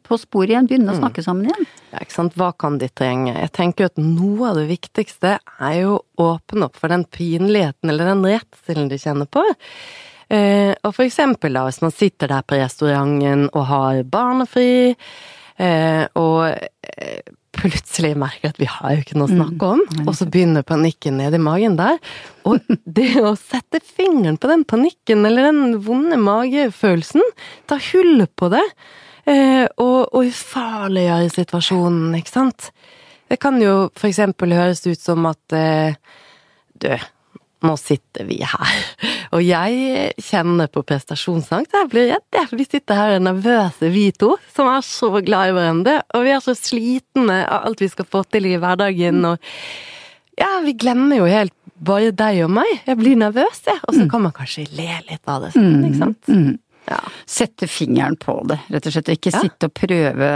på 0.08 0.20
sporet 0.22 0.54
igjen? 0.54 0.70
Begynne 0.70 0.96
å 0.96 1.00
snakke 1.02 1.24
sammen 1.26 1.50
igjen? 1.50 1.68
Ja, 1.92 2.00
ikke 2.00 2.16
sant. 2.16 2.38
Hva 2.40 2.54
kan 2.56 2.78
de 2.80 2.88
trenge? 2.96 3.34
Jeg 3.36 3.52
tenker 3.58 3.90
at 3.90 4.00
noe 4.00 4.54
av 4.54 4.62
det 4.62 4.70
viktigste 4.70 5.36
er 5.42 5.76
jo 5.82 5.98
å 6.16 6.30
åpne 6.38 6.70
opp 6.70 6.80
for 6.80 6.96
den 6.96 7.04
pinligheten 7.12 7.92
eller 7.92 8.14
den 8.14 8.24
redselen 8.30 8.88
de 8.92 9.02
kjenner 9.02 9.28
på. 9.28 9.44
Eh, 10.32 10.72
og 10.86 10.94
for 10.94 11.04
eksempel 11.04 11.58
da, 11.58 11.66
hvis 11.68 11.82
man 11.84 11.92
sitter 11.92 12.32
der 12.32 12.46
på 12.48 12.56
restauranten 12.56 13.50
og 13.50 13.68
har 13.68 14.04
barnefri, 14.08 14.96
eh, 15.60 16.06
og 16.16 16.56
plutselig 17.60 18.14
merker 18.20 18.54
at 18.54 18.62
vi 18.62 18.68
har 18.70 18.96
jo 18.96 19.04
ikke 19.04 19.18
noe 19.20 19.30
å 19.30 19.36
snakke 19.38 19.72
om, 19.76 19.84
og 20.06 20.14
så 20.18 20.28
begynner 20.32 20.66
panikken 20.68 21.20
nede 21.20 21.40
i 21.40 21.44
magen 21.44 21.78
der. 21.80 22.00
Og 22.50 22.64
det 23.00 23.12
å 23.22 23.36
sette 23.40 23.82
fingeren 23.84 24.40
på 24.42 24.52
den 24.52 24.66
panikken 24.70 25.28
eller 25.28 25.50
den 25.50 25.80
vonde 25.86 26.20
magefølelsen, 26.22 27.24
ta 27.70 27.80
hull 27.92 28.26
på 28.40 28.52
det, 28.54 28.66
eh, 29.30 29.66
og, 29.78 30.00
og 30.10 30.32
ufarliggjøre 30.32 31.30
situasjonen, 31.36 32.18
ikke 32.20 32.36
sant. 32.36 32.72
Det 33.30 33.38
kan 33.42 33.60
jo 33.62 33.90
for 33.98 34.10
eksempel 34.10 34.56
høres 34.58 34.82
ut 34.88 35.02
som 35.02 35.28
at 35.30 35.56
eh, 35.58 35.98
du, 36.82 36.90
nå 37.66 37.74
sitter 37.80 38.24
vi 38.30 38.38
her, 38.48 38.78
og 39.36 39.42
jeg 39.44 40.14
kjenner 40.24 40.70
på 40.72 40.84
prestasjonsangst. 40.88 41.74
Jeg 41.76 41.90
blir 41.92 42.08
redd. 42.14 42.54
Vi 42.56 42.66
sitter 42.66 42.96
her 42.96 43.12
og 43.12 43.18
er 43.20 43.26
nervøse, 43.26 43.90
vi 43.92 44.06
to, 44.16 44.34
som 44.56 44.70
er 44.72 44.86
så 44.88 45.10
glad 45.26 45.52
i 45.52 45.56
hverandre. 45.58 45.98
Og 46.16 46.24
vi 46.24 46.32
er 46.36 46.40
så 46.46 46.56
slitne 46.56 47.42
av 47.46 47.68
alt 47.68 47.84
vi 47.84 47.90
skal 47.92 48.08
få 48.08 48.24
til 48.32 48.48
i 48.48 48.56
hverdagen, 48.62 49.20
og 49.28 49.38
ja, 50.40 50.54
vi 50.64 50.72
glemmer 50.80 51.20
jo 51.20 51.28
helt 51.28 51.54
bare 51.80 52.12
deg 52.16 52.42
og 52.46 52.54
meg. 52.58 52.72
Jeg 52.88 53.00
blir 53.00 53.20
nervøs, 53.20 53.60
jeg. 53.68 53.80
Og 53.88 53.96
så 53.96 54.08
kan 54.12 54.24
man 54.24 54.34
kanskje 54.36 54.66
le 54.76 54.88
litt 55.10 55.28
av 55.32 55.44
det 55.46 55.54
sånn, 55.56 55.84
ikke 55.90 56.00
sant. 56.06 56.32
Mm. 56.32 56.58
Ja. 56.90 57.02
Sette 57.30 57.68
fingeren 57.70 58.16
på 58.20 58.34
det, 58.50 58.58
rett 58.72 58.88
og 58.90 58.96
slett. 58.96 59.12
Ikke 59.14 59.32
Ja. 59.36 59.44
sitte 59.44 59.68
og 59.70 59.76
prøve 59.78 60.32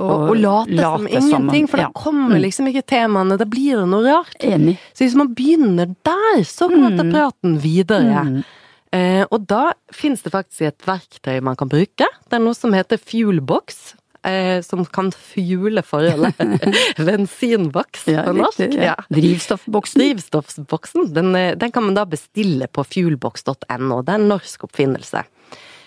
Og, 0.00 0.30
og 0.32 0.38
late, 0.40 0.80
som 0.80 1.04
ingenting, 1.06 1.68
for 1.68 1.82
da 1.82 1.88
ja. 1.88 1.92
kommer 1.96 2.40
liksom 2.40 2.70
ikke 2.70 2.86
temaene. 2.88 3.36
Da 3.40 3.46
blir 3.48 3.82
det 3.82 3.86
noe 3.90 4.06
rart. 4.06 4.34
Enig. 4.40 4.78
Så 4.94 5.04
hvis 5.04 5.18
man 5.18 5.34
begynner 5.36 5.92
der, 6.06 6.42
så 6.48 6.70
kan 6.72 6.82
man 6.86 6.98
ta 6.98 7.06
praten 7.10 7.58
videre. 7.62 8.24
Mm. 8.26 8.40
Eh, 8.96 9.22
og 9.28 9.46
da 9.50 9.70
finnes 9.94 10.24
det 10.24 10.32
faktisk 10.34 10.66
et 10.66 10.88
verktøy 10.88 11.38
man 11.46 11.58
kan 11.58 11.70
bruke. 11.70 12.08
Det 12.26 12.38
er 12.38 12.42
noe 12.42 12.56
som 12.58 12.74
heter 12.74 12.98
Fuelbox. 12.98 13.94
Eh, 14.22 14.60
som 14.60 14.82
kan 14.84 15.08
fuele 15.16 15.80
forholdet. 15.82 16.36
Bensinboks 17.06 18.02
Ja, 18.10 18.26
på 18.26 18.34
norsk. 18.36 18.74
ja. 18.76 18.98
Drivstoffboksen. 19.08 20.02
Drivstoffboksen. 20.02 21.14
Den, 21.14 21.32
eh, 21.36 21.54
den 21.56 21.72
kan 21.72 21.86
man 21.86 21.96
da 21.96 22.04
bestille 22.04 22.68
på 22.68 22.84
fuelbox.no. 22.84 24.02
Det 24.02 24.12
er 24.12 24.18
en 24.20 24.28
norsk 24.28 24.66
oppfinnelse. 24.68 25.24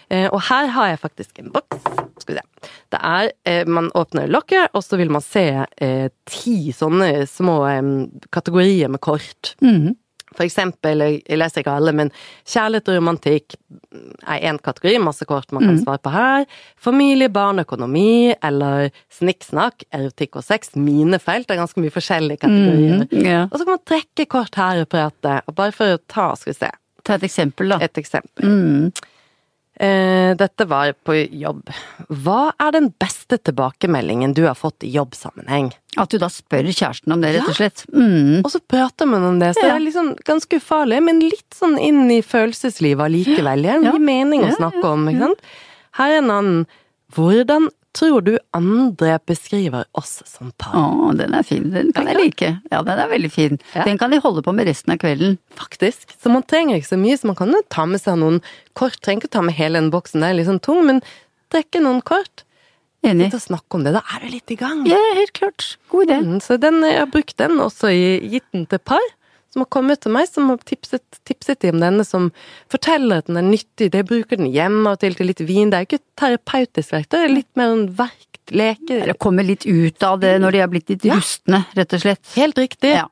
Eh, 0.10 0.26
og 0.32 0.42
her 0.50 0.72
har 0.74 0.90
jeg 0.94 1.04
faktisk 1.04 1.44
en 1.44 1.52
boks. 1.54 1.86
Skal 2.24 2.36
vi 2.36 2.40
se. 2.40 2.63
Det 2.94 3.02
er 3.02 3.32
eh, 3.50 3.66
Man 3.68 3.90
åpner 3.98 4.30
lokket, 4.32 4.72
og 4.74 4.86
så 4.86 5.00
vil 5.00 5.12
man 5.14 5.24
se 5.26 5.48
eh, 5.66 6.08
ti 6.30 6.72
sånne 6.76 7.26
små 7.30 7.58
eh, 7.70 7.92
kategorier 8.34 8.92
med 8.94 9.04
kort. 9.04 9.56
Mhm. 9.64 9.98
For 10.34 10.48
eksempel, 10.48 10.98
jeg 10.98 11.20
jeg 11.30 11.38
leser 11.38 11.62
ikke 11.62 11.76
alle, 11.78 11.92
men 11.94 12.10
kjærlighet 12.50 12.90
og 12.90 12.96
romantikk 12.98 13.54
er 14.26 14.40
én 14.50 14.58
kategori, 14.58 14.96
masse 15.04 15.28
kort 15.30 15.52
man 15.54 15.62
kan 15.68 15.78
svare 15.84 16.02
på 16.02 16.10
her. 16.10 16.48
Familie, 16.82 17.30
barn, 17.30 17.62
økonomi, 17.62 18.34
eller 18.42 18.90
snikksnakk, 19.14 19.86
erotikk 19.94 20.40
og 20.42 20.44
sex. 20.48 20.74
Mine 20.74 21.20
felt 21.22 21.54
er 21.54 21.62
ganske 21.62 21.78
mye 21.84 21.94
forskjellige 21.94 22.42
kategorier. 22.48 23.06
Mm, 23.06 23.22
yeah. 23.22 23.46
Og 23.52 23.60
så 23.60 23.66
kan 23.68 23.76
man 23.76 23.86
trekke 23.86 24.26
kort 24.26 24.58
her 24.58 24.82
og 24.82 24.90
prate, 24.90 25.40
og 25.46 25.56
bare 25.60 25.76
for 25.76 26.00
å 26.00 26.02
ta, 26.02 26.32
skal 26.40 26.56
vi 26.56 26.60
se. 26.64 26.72
Ta 27.06 27.20
et 27.20 27.28
eksempel, 27.30 27.70
da. 27.76 27.78
Et 27.84 28.02
eksempel. 28.02 28.48
Mm. 28.50 29.13
Eh, 29.80 30.36
dette 30.38 30.66
var 30.70 30.92
på 30.94 31.16
jobb. 31.34 31.72
Hva 32.24 32.52
er 32.62 32.76
den 32.76 32.92
beste 33.02 33.40
tilbakemeldingen 33.42 34.36
du 34.38 34.44
har 34.46 34.58
fått 34.58 34.86
i 34.86 34.92
jobbsammenheng? 34.94 35.72
At 35.98 36.14
du 36.14 36.20
da 36.22 36.30
spør 36.30 36.70
kjæresten 36.70 37.16
om 37.16 37.24
det, 37.24 37.34
rett 37.34 37.50
og 37.50 37.58
slett. 37.58 37.86
Mm. 37.90 38.44
Og 38.44 38.52
så 38.54 38.62
prater 38.62 39.10
man 39.10 39.26
om 39.26 39.40
det, 39.42 39.56
så 39.58 39.66
det 39.66 39.72
er 39.74 39.82
liksom 39.82 40.14
ganske 40.30 40.62
ufarlig, 40.62 41.02
men 41.06 41.24
litt 41.26 41.58
sånn 41.58 41.80
inn 41.82 42.06
i 42.14 42.22
følelseslivet 42.26 43.08
allikevel. 43.08 43.66
Det 43.66 43.80
gir 43.90 44.06
mening 44.14 44.46
å 44.46 44.54
snakke 44.54 44.84
om, 44.94 45.10
ikke 45.10 45.32
sant? 45.32 45.48
Her 45.98 46.14
er 46.14 46.22
en 46.22 46.34
annen. 46.34 46.62
Hvordan 47.14 47.70
tror 47.94 48.24
du 48.26 48.32
andre 48.58 49.18
beskriver 49.30 49.86
oss 49.98 50.16
som 50.30 50.52
par? 50.58 50.76
Å, 50.78 51.12
den 51.18 51.36
er 51.38 51.46
fin. 51.48 51.68
Den 51.74 51.92
kan 51.96 52.10
jeg 52.10 52.18
like. 52.20 52.50
Ja, 52.72 52.82
den 52.86 53.02
er 53.04 53.12
veldig 53.12 53.32
fin. 53.34 53.60
Ja. 53.76 53.86
Den 53.88 54.00
kan 54.02 54.14
de 54.14 54.20
holde 54.24 54.44
på 54.46 54.54
med 54.56 54.68
resten 54.70 54.96
av 54.96 55.02
kvelden. 55.04 55.38
Faktisk. 55.58 56.16
Så 56.18 56.32
man 56.34 56.46
trenger 56.50 56.80
ikke 56.80 56.92
så 56.94 57.00
mye, 57.02 57.20
så 57.20 57.30
man 57.30 57.38
kan 57.40 57.54
jo 57.54 57.62
ta 57.74 57.86
med 57.90 58.02
seg 58.04 58.18
noen 58.22 58.42
kort. 58.78 58.98
Trenger 59.04 59.24
ikke 59.26 59.36
ta 59.38 59.44
med 59.46 59.58
hele 59.60 59.80
den 59.82 59.92
boksen, 59.94 60.24
det 60.24 60.32
er 60.32 60.40
litt 60.42 60.50
sånn 60.50 60.64
tung, 60.64 60.82
men 60.90 61.04
trekke 61.54 61.82
noen 61.84 62.02
kort. 62.06 62.46
Enig. 63.04 63.28
Sitt 63.30 63.42
og 63.42 63.48
snakke 63.50 63.76
om 63.78 63.84
det, 63.84 63.92
da 63.98 64.02
er 64.16 64.24
du 64.24 64.30
litt 64.32 64.52
i 64.54 64.56
gang. 64.56 64.86
Ja, 64.88 65.00
helt 65.18 65.34
klart. 65.36 65.74
God 65.92 66.08
idé. 66.08 66.22
Mm, 66.24 66.38
Så 66.42 66.56
den, 66.58 66.80
jeg 66.88 67.02
har 67.02 67.10
brukt 67.12 67.36
den 67.42 67.60
også 67.60 67.92
i 67.92 68.06
gitt 68.32 68.46
den 68.56 68.64
til 68.72 68.80
par 68.80 69.04
som 69.54 69.62
har 69.64 69.70
kommet 69.74 70.02
til 70.02 70.14
meg, 70.16 70.28
som 70.32 70.50
har 70.50 70.60
tipset, 70.66 71.04
tipset 71.30 71.64
om 71.70 71.80
denne, 71.84 72.04
som 72.08 72.32
forteller 72.74 73.22
at 73.22 73.30
den 73.30 73.38
er 73.38 73.46
nyttig. 73.46 73.92
De 73.94 74.02
bruker 74.08 74.40
den 74.42 74.50
hjemme 74.54 74.96
og 74.96 75.02
til 75.04 75.14
til 75.18 75.30
litt 75.30 75.44
vin. 75.46 75.70
Det 75.70 75.80
er 75.80 75.88
ikke 75.88 76.02
terapeutisk 76.20 76.96
verktøy, 76.96 77.20
det 77.20 77.26
er 77.30 77.36
litt 77.38 77.52
mer 77.60 77.76
en 77.76 77.88
verk, 78.00 78.30
leke 78.52 78.98
Eller 79.06 79.16
komme 79.16 79.46
litt 79.48 79.64
ut 79.64 80.04
av 80.04 80.18
det 80.20 80.34
når 80.42 80.52
de 80.52 80.60
er 80.66 80.68
blitt 80.74 80.90
litt 80.92 81.06
Ja. 81.08 81.16
rustne, 81.16 81.62
rett 81.78 81.94
og 81.96 82.02
slett. 82.04 82.26
Helt 82.36 82.58
riktig. 82.60 82.96
Ja. 82.98 83.06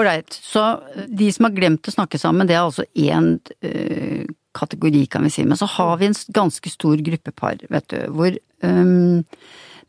Ålreit, 0.00 0.34
så 0.34 0.66
eh, 0.94 1.08
de 1.08 1.30
som 1.34 1.48
har 1.48 1.56
glemt 1.56 1.88
å 1.88 1.94
snakke 1.94 2.20
sammen, 2.20 2.48
det 2.48 2.56
er 2.56 2.64
altså 2.64 2.86
én 2.98 3.32
eh, 3.62 4.28
kategori, 4.56 5.06
kan 5.12 5.26
vi 5.26 5.32
si. 5.34 5.46
Men 5.46 5.60
så 5.60 5.68
har 5.78 5.96
vi 6.00 6.10
en 6.10 6.20
ganske 6.34 6.72
stor 6.72 7.02
gruppe 7.06 7.34
par, 7.36 7.60
vet 7.70 7.90
du, 7.92 7.98
hvor 8.14 8.36
um, 8.66 9.22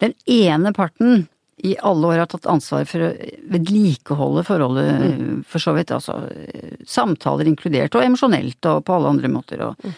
den 0.02 0.18
ene 0.30 0.74
parten 0.78 1.26
i 1.62 1.76
alle 1.86 2.08
år 2.08 2.24
har 2.24 2.30
tatt 2.30 2.48
ansvar 2.50 2.88
for 2.90 3.06
å 3.06 3.12
vedlikeholde 3.54 4.44
forholdet, 4.48 5.44
for 5.50 5.62
så 5.62 5.76
vidt. 5.78 5.94
Altså 5.94 6.18
eh, 6.32 6.80
samtaler 6.90 7.50
inkludert, 7.50 7.94
og 7.96 8.06
emosjonelt, 8.06 8.60
og 8.70 8.86
på 8.88 8.96
alle 8.98 9.12
andre 9.16 9.30
måter. 9.32 9.62
Og, 9.68 9.92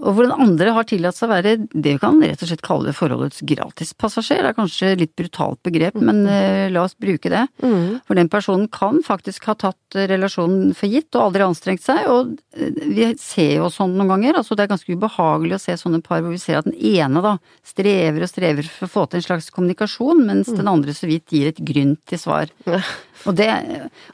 og 0.00 0.16
hvor 0.16 0.26
den 0.26 0.34
andre 0.46 0.72
har 0.76 0.86
tillatt 0.88 1.16
seg 1.16 1.28
å 1.28 1.34
være 1.34 1.54
det 1.60 1.94
vi 1.94 2.00
kan 2.00 2.20
rett 2.22 2.40
og 2.40 2.50
slett 2.50 2.64
kalle 2.64 2.94
forholdets 2.96 3.42
gratispassasjer. 3.46 4.42
Det 4.42 4.52
er 4.52 4.56
kanskje 4.56 4.92
litt 5.00 5.12
brutalt 5.18 5.60
begrep, 5.66 5.98
men 6.00 6.22
uh, 6.28 6.68
la 6.72 6.84
oss 6.86 6.96
bruke 7.00 7.32
det. 7.32 7.44
Mm. 7.62 8.00
For 8.08 8.18
den 8.18 8.30
personen 8.32 8.68
kan 8.72 9.02
faktisk 9.04 9.48
ha 9.50 9.56
tatt 9.58 9.98
eh, 9.98 10.08
relasjonen 10.10 10.72
for 10.76 10.90
gitt 10.90 11.12
og 11.16 11.28
aldri 11.28 11.44
anstrengt 11.44 11.84
seg, 11.84 12.08
og 12.10 12.32
eh, 12.56 12.72
vi 12.80 13.10
ser 13.20 13.58
jo 13.58 13.68
sånn 13.72 13.96
noen 13.98 14.14
ganger. 14.14 14.40
Altså 14.40 14.56
det 14.56 14.64
er 14.64 14.72
ganske 14.72 14.96
ubehagelig 14.96 15.58
å 15.58 15.62
se 15.66 15.76
sånne 15.80 16.02
par 16.06 16.24
hvor 16.24 16.34
vi 16.34 16.40
ser 16.42 16.60
at 16.60 16.68
den 16.68 16.78
ene 16.78 17.24
da 17.24 17.36
strever 17.66 18.24
og 18.24 18.32
strever 18.32 18.70
for 18.70 18.88
å 18.88 18.94
få 18.94 19.06
til 19.10 19.20
en 19.20 19.28
slags 19.28 19.52
kommunikasjon, 19.54 20.24
mens 20.30 20.52
den 20.54 20.70
andre 20.70 20.96
så 20.96 21.10
vidt 21.10 21.34
gir 21.34 21.52
et 21.52 21.60
grynt 21.60 22.02
til 22.08 22.22
svar. 22.22 22.52
Og 23.28 23.36
det, 23.36 23.48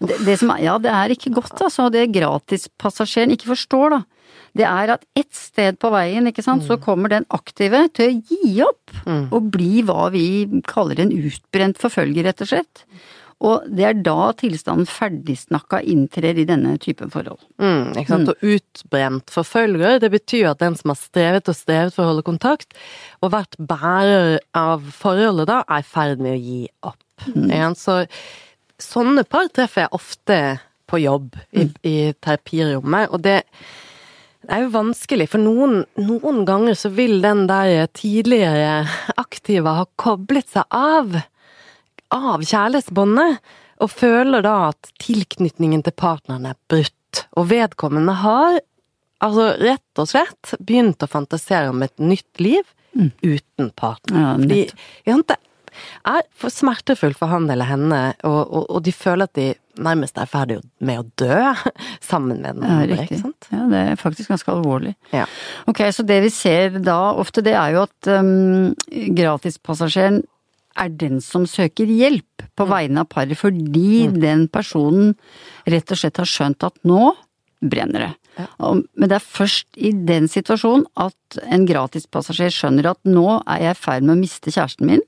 det, 0.00 0.18
det 0.26 0.38
som 0.40 0.50
er, 0.54 0.64
ja 0.66 0.76
det 0.82 0.90
er 0.90 1.14
ikke 1.14 1.34
godt 1.36 1.60
altså, 1.62 1.88
det 1.94 2.08
gratispassasjeren 2.16 3.34
ikke 3.36 3.52
forstår 3.52 3.94
da, 3.96 4.00
det 4.56 4.64
er 4.64 4.94
at 4.94 5.04
ett 5.18 5.34
sted 5.36 5.76
på 5.82 5.90
veien, 5.92 6.26
ikke 6.30 6.42
sant, 6.44 6.64
så 6.64 6.78
kommer 6.80 7.12
den 7.12 7.26
aktive 7.34 7.84
til 7.96 8.08
å 8.08 8.16
gi 8.30 8.54
opp 8.64 8.82
Mm. 9.06 9.26
og 9.34 9.50
bli 9.52 9.82
hva 9.84 10.06
vi 10.10 10.46
kaller 10.66 11.02
en 11.02 11.12
utbrent 11.12 11.76
forfølger, 11.78 12.24
rett 12.24 12.40
og 12.42 12.48
slett. 12.48 12.80
Og 13.44 13.66
det 13.68 13.84
er 13.84 13.98
da 14.00 14.30
tilstanden 14.32 14.88
ferdigsnakka 14.88 15.82
inntrer 15.84 16.38
i 16.40 16.46
denne 16.48 16.72
typen 16.80 17.10
forhold. 17.12 17.42
Mm, 17.60 17.92
ikke 18.00 18.08
sant? 18.08 18.30
Og 18.32 18.46
utbrent 18.56 19.28
forfølger, 19.34 19.98
det 20.00 20.10
betyr 20.14 20.48
at 20.54 20.62
den 20.64 20.78
som 20.80 20.94
har 20.94 20.98
strevet 20.98 21.50
og 21.52 21.58
strevet 21.58 21.92
for 21.94 22.06
å 22.06 22.14
holde 22.14 22.24
kontakt, 22.24 22.72
og 23.20 23.34
vært 23.36 23.58
bærer 23.60 24.38
av 24.56 24.88
forholdet 24.96 25.50
da, 25.52 25.60
er 25.68 25.84
i 25.84 25.90
ferd 25.92 26.24
med 26.24 26.38
å 26.38 26.40
gi 26.40 26.62
opp. 26.88 27.02
Mm. 27.36 27.76
Så 27.76 28.00
sånne 28.82 29.24
par 29.28 29.50
treffer 29.54 29.86
jeg 29.86 29.96
ofte 29.96 30.38
på 30.86 31.00
jobb 31.02 31.34
i, 31.50 31.66
i 31.86 31.96
terapirommet, 32.22 33.10
og 33.10 33.24
det 33.26 33.42
det 34.46 34.54
er 34.54 34.60
jo 34.62 34.74
vanskelig, 34.76 35.24
for 35.32 35.42
noen, 35.42 35.80
noen 35.98 36.44
ganger 36.46 36.76
så 36.78 36.86
vil 36.94 37.16
den 37.24 37.48
der 37.48 37.88
tidligere 37.98 38.84
aktive 39.18 39.72
ha 39.74 39.88
koblet 39.98 40.52
seg 40.52 40.68
av 40.70 41.16
av 42.14 42.44
kjærlighetsbåndet, 42.46 43.40
og 43.82 43.90
føler 43.90 44.44
da 44.46 44.54
at 44.70 44.92
tilknytningen 45.02 45.82
til 45.84 45.96
partneren 45.98 46.46
er 46.48 46.58
brutt. 46.70 47.24
Og 47.34 47.48
vedkommende 47.50 48.14
har 48.22 48.60
altså 49.24 49.48
rett 49.58 50.00
og 50.00 50.10
slett 50.12 50.54
begynt 50.60 51.02
å 51.02 51.10
fantasere 51.10 51.72
om 51.72 51.82
et 51.84 51.96
nytt 51.98 52.40
liv 52.40 52.62
uten 52.96 53.72
partner. 53.76 54.20
Ja, 54.22 54.30
Fordi 54.38 54.60
ja, 55.08 55.18
det 55.28 55.38
er 56.06 56.22
for 56.36 56.52
smertefullt 56.52 57.18
for 57.18 57.30
han 57.32 57.48
eller 57.52 57.68
henne, 57.68 58.00
og, 58.24 58.40
og, 58.50 58.66
og 58.76 58.82
de 58.86 58.92
føler 58.94 59.28
at 59.28 59.34
de 59.38 59.46
nærmest 59.82 60.16
er 60.16 60.28
ferdig 60.30 60.56
med 60.80 61.02
å 61.02 61.06
dø 61.20 61.40
sammen 62.10 62.40
med 62.40 62.56
den 62.56 62.64
Ja, 62.64 62.76
andre. 62.78 62.96
riktig. 62.96 63.18
ikke 63.18 63.22
sant? 63.26 63.48
Ja, 63.52 63.64
det 63.72 63.82
er 63.92 64.00
faktisk 64.00 64.32
ganske 64.32 64.54
alvorlig. 64.54 64.94
Ja. 65.12 65.26
Ok, 65.68 65.82
så 65.92 66.04
det 66.08 66.22
vi 66.24 66.30
ser 66.32 66.78
da 66.80 66.98
ofte, 67.20 67.44
det 67.44 67.52
er 67.58 67.74
jo 67.76 67.84
at 67.84 68.10
um, 68.16 68.72
gratispassasjeren 69.16 70.22
er 70.76 70.90
den 70.92 71.22
som 71.24 71.46
søker 71.48 71.88
hjelp 71.88 72.44
på 72.56 72.66
vegne 72.68 73.00
av 73.04 73.08
paret, 73.12 73.36
fordi 73.40 74.08
den 74.12 74.46
personen 74.52 75.14
rett 75.68 75.92
og 75.94 76.00
slett 76.00 76.20
har 76.20 76.28
skjønt 76.28 76.66
at 76.68 76.76
nå 76.88 77.14
brenner 77.64 78.04
det. 78.04 78.12
Ja. 78.36 78.46
Men 78.60 79.08
det 79.08 79.16
er 79.16 79.24
først 79.24 79.78
i 79.80 79.94
den 79.96 80.26
situasjonen 80.28 80.84
at 81.00 81.38
en 81.48 81.64
gratispassasjer 81.68 82.52
skjønner 82.52 82.90
at 82.90 83.00
nå 83.08 83.38
er 83.48 83.62
jeg 83.70 83.78
i 83.78 83.80
ferd 83.80 84.04
med 84.04 84.18
å 84.18 84.20
miste 84.20 84.52
kjæresten 84.52 84.90
min, 84.90 85.00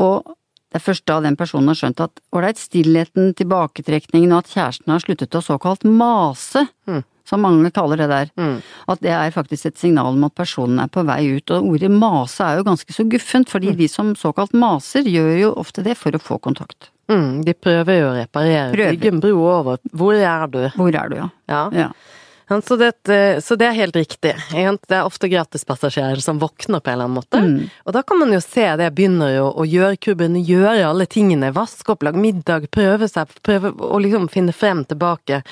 og 0.00 0.36
det 0.70 0.78
er 0.78 0.84
først 0.86 1.04
da 1.10 1.16
den 1.20 1.34
personen 1.36 1.66
har 1.72 1.74
skjønt 1.78 2.00
at 2.04 2.20
ålreit, 2.32 2.58
stillheten, 2.62 3.32
tilbaketrekningen 3.34 4.30
og 4.32 4.44
at 4.44 4.52
kjæresten 4.52 4.92
har 4.94 5.02
sluttet 5.02 5.34
å 5.34 5.42
såkalt 5.42 5.82
mase, 5.84 6.68
Mm. 6.86 7.02
som 7.26 7.42
mange 7.42 7.70
kaller 7.74 7.96
det 7.98 8.08
der, 8.08 8.30
Mm. 8.38 8.62
at 8.88 9.00
det 9.00 9.10
er 9.10 9.30
faktisk 9.34 9.66
et 9.66 9.78
signal 9.78 10.14
om 10.14 10.24
at 10.24 10.34
personen 10.34 10.78
er 10.80 10.86
på 10.88 11.04
vei 11.04 11.26
ut. 11.36 11.50
Og 11.50 11.64
ordet 11.74 11.90
mase 11.90 12.40
er 12.40 12.56
jo 12.58 12.64
ganske 12.64 12.92
så 12.94 13.04
guffent, 13.08 13.46
Mm. 13.48 13.50
fordi 13.50 13.76
de 13.76 13.88
som 13.88 14.14
såkalt 14.14 14.52
maser, 14.52 15.02
gjør 15.02 15.40
jo 15.40 15.54
ofte 15.54 15.82
det 15.82 15.96
for 15.96 16.10
å 16.12 16.18
få 16.22 16.40
kontakt. 16.40 16.90
Mm, 17.08 17.44
de 17.44 17.52
prøver 17.54 17.98
jo 18.00 18.06
å 18.12 18.26
reparere, 18.26 18.72
bygge 18.96 19.08
en 19.08 19.20
bro 19.20 19.42
over. 19.44 19.78
Hvor 19.92 20.14
er 20.14 20.46
du? 20.46 20.68
Hvor 20.76 20.94
er 20.94 21.08
du, 21.08 21.16
ja? 21.16 21.30
Ja. 21.48 21.70
ja. 21.72 21.92
Så 22.50 22.76
det, 22.76 22.92
så 23.44 23.54
det 23.54 23.66
er 23.68 23.76
helt 23.76 23.96
riktig. 23.96 24.32
Det 24.50 24.96
er 24.96 25.04
ofte 25.06 25.28
gratispassasjerer 25.30 26.18
som 26.18 26.40
våkner 26.42 26.80
på 26.82 26.90
en 26.90 26.96
eller 26.96 27.06
annen 27.06 27.18
måte. 27.20 27.38
Mm. 27.38 27.68
Og 27.86 27.94
da 27.94 28.02
kan 28.02 28.18
man 28.18 28.32
jo 28.34 28.40
se 28.42 28.64
det 28.80 28.88
begynner 28.96 29.36
jo 29.36 29.44
å 29.54 29.66
gjøre 29.68 30.00
kubben 30.02 30.34
gjøre 30.34 30.88
alle 30.88 31.06
tingene. 31.06 31.52
Vaske 31.54 31.94
opp, 31.94 32.02
lage 32.02 32.18
middag, 32.18 32.66
prøve 32.74 33.06
seg, 33.10 33.30
prøve 33.46 33.70
å 33.70 34.02
liksom 34.02 34.26
finne 34.34 34.54
frem 34.56 34.82
tilbake. 34.90 35.44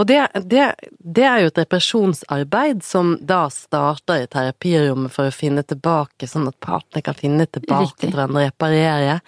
Og 0.00 0.08
det, 0.08 0.22
det, 0.48 0.70
det 0.96 1.28
er 1.28 1.44
jo 1.44 1.52
et 1.52 1.62
reparasjonsarbeid 1.66 2.80
som 2.86 3.18
da 3.20 3.44
starter 3.52 4.24
i 4.24 4.32
terapirommet 4.32 5.12
for 5.12 5.28
å 5.28 5.36
finne 5.36 5.60
tilbake, 5.60 6.24
sånn 6.30 6.48
at 6.48 6.56
partene 6.64 7.04
kan 7.04 7.20
finne 7.20 7.44
tilbake 7.50 7.90
Riktig. 7.90 8.06
til 8.06 8.16
hverandre, 8.16 8.48
reparere. 8.48 9.20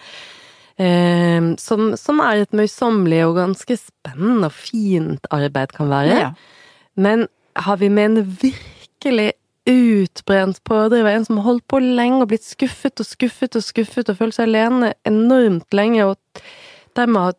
Eh, 0.81 1.51
som, 1.61 1.91
som 1.99 2.25
er 2.25 2.47
et 2.47 2.57
møysommelig 2.57 3.27
og 3.27 3.37
ganske 3.43 3.77
spennende 3.85 4.49
og 4.49 4.63
fint 4.65 5.29
arbeid 5.29 5.77
kan 5.77 5.93
være. 5.93 6.23
ja. 6.25 6.31
Men 6.99 7.27
har 7.55 7.77
vi 7.79 7.89
med 7.89 8.05
en 8.05 8.23
virkelig 8.41 9.31
utbrent 9.69 10.63
pådriver, 10.63 11.11
en 11.11 11.25
som 11.25 11.37
har 11.37 11.47
holdt 11.47 11.67
på 11.71 11.79
lenge 11.83 12.23
og 12.23 12.31
blitt 12.31 12.47
skuffet 12.47 12.99
og 12.99 13.07
skuffet 13.07 13.55
og 13.55 13.63
skuffet 13.63 14.11
og 14.11 14.17
følt 14.19 14.35
seg 14.35 14.49
alene 14.49 14.93
enormt 15.07 15.75
lenge, 15.77 16.09
og 16.09 16.43
dermed 16.97 17.37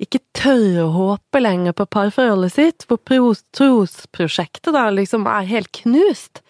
ikke 0.00 0.22
tør 0.36 0.86
å 0.86 0.92
håpe 0.94 1.40
lenger 1.42 1.76
på 1.76 1.88
parforholdet 1.92 2.54
sitt, 2.54 2.86
hvor 2.88 3.00
pros- 3.02 3.44
trosprosjektet 3.56 4.72
da 4.76 4.86
liksom 4.94 5.26
er 5.28 5.48
helt 5.50 5.72
knust, 5.82 6.40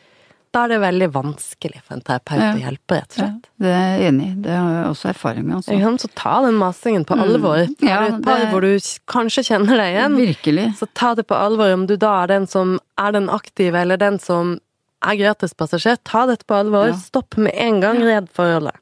da 0.56 0.62
er 0.64 0.72
det 0.72 0.78
veldig 0.82 1.08
vanskelig 1.14 1.82
for 1.84 1.98
en 1.98 2.02
terapeut 2.06 2.40
Ja. 2.40 2.50
å 2.56 2.60
hjelpe, 2.62 2.96
rett 2.96 3.12
og 3.12 3.20
ja. 3.20 3.26
slett. 3.26 3.48
Det 3.60 3.72
er 3.76 3.86
jeg 4.00 4.08
enig 4.08 4.26
i. 4.30 4.34
Det 4.46 4.54
har 4.56 4.70
jeg 4.72 4.86
også 4.94 5.08
erfaring 5.12 5.44
med, 5.46 5.56
altså. 5.60 5.94
Så 6.06 6.10
ta 6.16 6.34
den 6.46 6.56
masingen 6.60 7.04
på 7.08 7.18
alvor. 7.20 7.62
Mm. 7.66 7.76
Ja, 7.88 7.98
du 8.08 8.16
et 8.16 8.22
par 8.24 8.38
det- 8.40 8.48
hvor 8.54 8.60
du 8.64 8.72
kanskje 9.12 9.44
kjenner 9.50 9.76
deg 9.76 9.94
igjen, 9.94 10.16
Virkelig. 10.16 10.66
så 10.80 10.88
ta 10.94 11.14
det 11.14 11.26
på 11.28 11.36
alvor 11.36 11.72
om 11.74 11.86
du 11.86 11.96
da 11.96 12.22
er 12.24 12.26
den 12.34 12.46
som 12.46 12.78
er 12.98 13.12
den 13.12 13.28
aktive, 13.28 13.74
eller 13.84 13.96
den 14.00 14.18
som 14.18 14.58
er 15.04 15.16
gratispassasjer. 15.20 15.98
Ta 16.04 16.26
dette 16.26 16.44
på 16.48 16.54
alvor. 16.56 16.88
Ja. 16.88 16.94
Stopp 16.96 17.36
med 17.36 17.52
en 17.54 17.80
gang. 17.80 18.00
Redd 18.02 18.28
forholdet. 18.32 18.74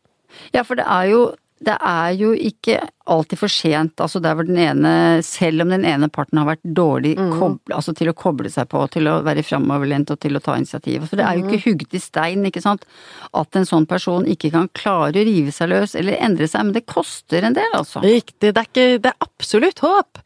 Ja, 0.55 0.63
for 0.63 0.77
det 0.77 0.87
er 0.87 1.11
jo 1.11 1.35
det 1.65 1.77
er 1.81 2.15
jo 2.19 2.33
ikke 2.37 2.79
alltid 3.05 3.37
for 3.37 3.53
sent, 3.53 4.01
altså 4.01 4.21
der 4.23 4.37
hvor 4.37 4.47
den 4.49 4.57
ene, 4.61 5.21
selv 5.25 5.65
om 5.65 5.73
den 5.75 5.85
ene 5.85 6.09
parten 6.13 6.39
har 6.41 6.47
vært 6.49 6.63
dårlig 6.65 7.13
koble, 7.19 7.75
altså 7.77 7.93
til 7.97 8.09
å 8.09 8.15
koble 8.17 8.49
seg 8.53 8.71
på, 8.73 8.81
til 8.95 9.11
å 9.11 9.19
være 9.27 9.45
framoverlent 9.45 10.13
og 10.15 10.21
til 10.23 10.39
å 10.39 10.43
ta 10.45 10.57
initiativ. 10.57 11.05
For 11.11 11.21
det 11.21 11.27
er 11.27 11.37
jo 11.37 11.45
ikke 11.45 11.67
hugget 11.67 11.97
i 11.99 12.01
stein, 12.01 12.47
ikke 12.49 12.63
sant, 12.65 12.87
at 13.37 13.61
en 13.61 13.69
sånn 13.69 13.85
person 13.91 14.25
ikke 14.31 14.51
kan 14.55 14.71
klare 14.77 15.21
å 15.21 15.27
rive 15.29 15.53
seg 15.53 15.69
løs 15.75 15.97
eller 16.01 16.17
endre 16.17 16.49
seg, 16.49 16.65
men 16.65 16.77
det 16.77 16.87
koster 16.89 17.45
en 17.45 17.57
del, 17.57 17.77
altså. 17.77 18.01
Riktig, 18.05 18.55
det 18.55 18.63
er, 18.63 18.71
ikke, 18.71 18.87
det 19.05 19.13
er 19.13 19.29
absolutt 19.29 19.85
håp. 19.85 20.23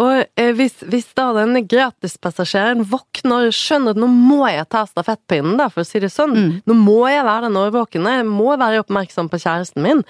Og 0.00 0.22
eh, 0.24 0.52
hvis, 0.56 0.78
hvis 0.88 1.10
da 1.18 1.28
den 1.36 1.66
gratispassasjeren 1.68 2.86
våkner 2.88 3.50
og 3.50 3.56
skjønner 3.56 3.92
at 3.92 4.00
nå 4.00 4.08
må 4.08 4.46
jeg 4.48 4.70
ta 4.72 4.86
stafettpinnen, 4.88 5.58
da, 5.60 5.68
for 5.72 5.84
å 5.84 5.88
si 5.88 6.00
det 6.00 6.12
sånn, 6.14 6.62
nå 6.64 6.78
må 6.80 7.02
jeg 7.12 7.28
være 7.28 7.50
den 7.50 7.60
årvåkne, 7.60 8.16
jeg 8.22 8.30
må 8.30 8.54
være 8.56 8.80
oppmerksom 8.86 9.28
på 9.28 9.42
kjæresten 9.44 9.84
min, 9.84 10.00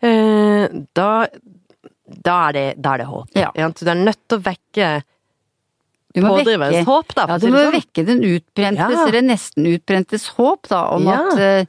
da, 0.00 1.26
da, 2.06 2.36
er 2.48 2.52
det, 2.56 2.66
da 2.82 2.94
er 2.94 2.98
det 3.02 3.06
håp. 3.10 3.28
Ja. 3.36 3.50
Ja, 3.54 3.68
Du 3.68 3.84
er 3.88 3.94
nødt 4.00 4.20
til 4.28 4.38
å 4.38 4.42
vekke 4.42 4.90
pådriverens 6.16 6.86
håp, 6.88 7.14
da, 7.14 7.26
Ja, 7.28 7.38
du 7.38 7.46
må 7.52 7.60
sånn. 7.62 7.72
vekke 7.76 8.04
den 8.06 8.22
utbrentes, 8.26 8.90
Ja. 8.96 9.06
eller 9.06 9.22
nesten 9.22 9.66
utbrentes 9.70 10.28
håp, 10.36 10.66
da, 10.68 10.80
om 10.96 11.04
Ja. 11.06 11.12
at 11.30 11.38
eh, 11.38 11.64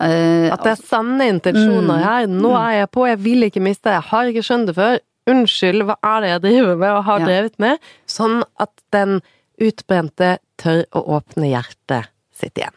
eh, 0.00 0.52
At 0.52 0.62
det 0.64 0.72
er 0.78 0.82
sanne 0.86 1.28
intensjoner 1.28 1.96
Mm. 1.98 2.02
her. 2.04 2.26
Nå 2.26 2.50
er 2.56 2.72
jeg 2.80 2.90
på, 2.90 3.06
jeg 3.08 3.18
vil 3.18 3.42
ikke 3.50 3.60
miste, 3.62 3.84
jeg 3.90 4.02
har 4.02 4.24
ikke 4.26 4.42
skjønt 4.44 4.66
det 4.66 4.74
før. 4.76 4.98
Unnskyld, 5.26 5.82
hva 5.84 5.96
er 6.02 6.20
det 6.20 6.28
jeg 6.30 6.42
driver 6.42 6.76
med 6.76 6.90
og 6.90 7.04
har 7.04 7.18
Ja. 7.20 7.26
drevet 7.26 7.58
med? 7.58 7.78
Sånn 8.06 8.42
at 8.58 8.70
den 8.90 9.22
utbrente 9.60 10.38
tør 10.58 10.84
å 10.92 11.06
åpne 11.22 11.48
hjertet 11.52 12.06
sitt 12.32 12.54
igjen. 12.54 12.72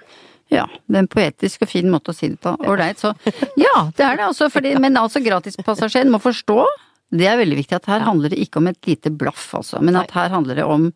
Ja, 0.54 0.68
det 0.88 1.00
er 1.00 1.04
en 1.06 1.12
poetisk 1.12 1.66
og 1.66 1.72
fin 1.72 1.90
måte 1.92 2.14
å 2.14 2.18
si 2.18 2.30
det 2.32 2.40
på. 2.44 2.54
Ålreit, 2.70 3.02
så 3.02 3.14
ja, 3.60 3.88
det 3.98 4.06
er 4.06 4.20
det 4.20 4.28
altså. 4.30 4.50
Fordi, 4.54 4.76
men 4.82 5.00
altså, 5.00 5.24
gratispassasjeren 5.26 6.12
må 6.14 6.22
forstå, 6.24 6.60
det 7.14 7.28
er 7.30 7.40
veldig 7.42 7.58
viktig, 7.60 7.78
at 7.78 7.90
her 7.92 8.06
handler 8.08 8.34
det 8.34 8.42
ikke 8.42 8.62
om 8.62 8.70
et 8.72 8.90
lite 8.90 9.12
blaff, 9.14 9.50
altså. 9.58 9.82
Men 9.86 10.00
at 10.02 10.14
her 10.16 10.34
handler 10.34 10.62
det 10.62 10.66
om 10.66 10.92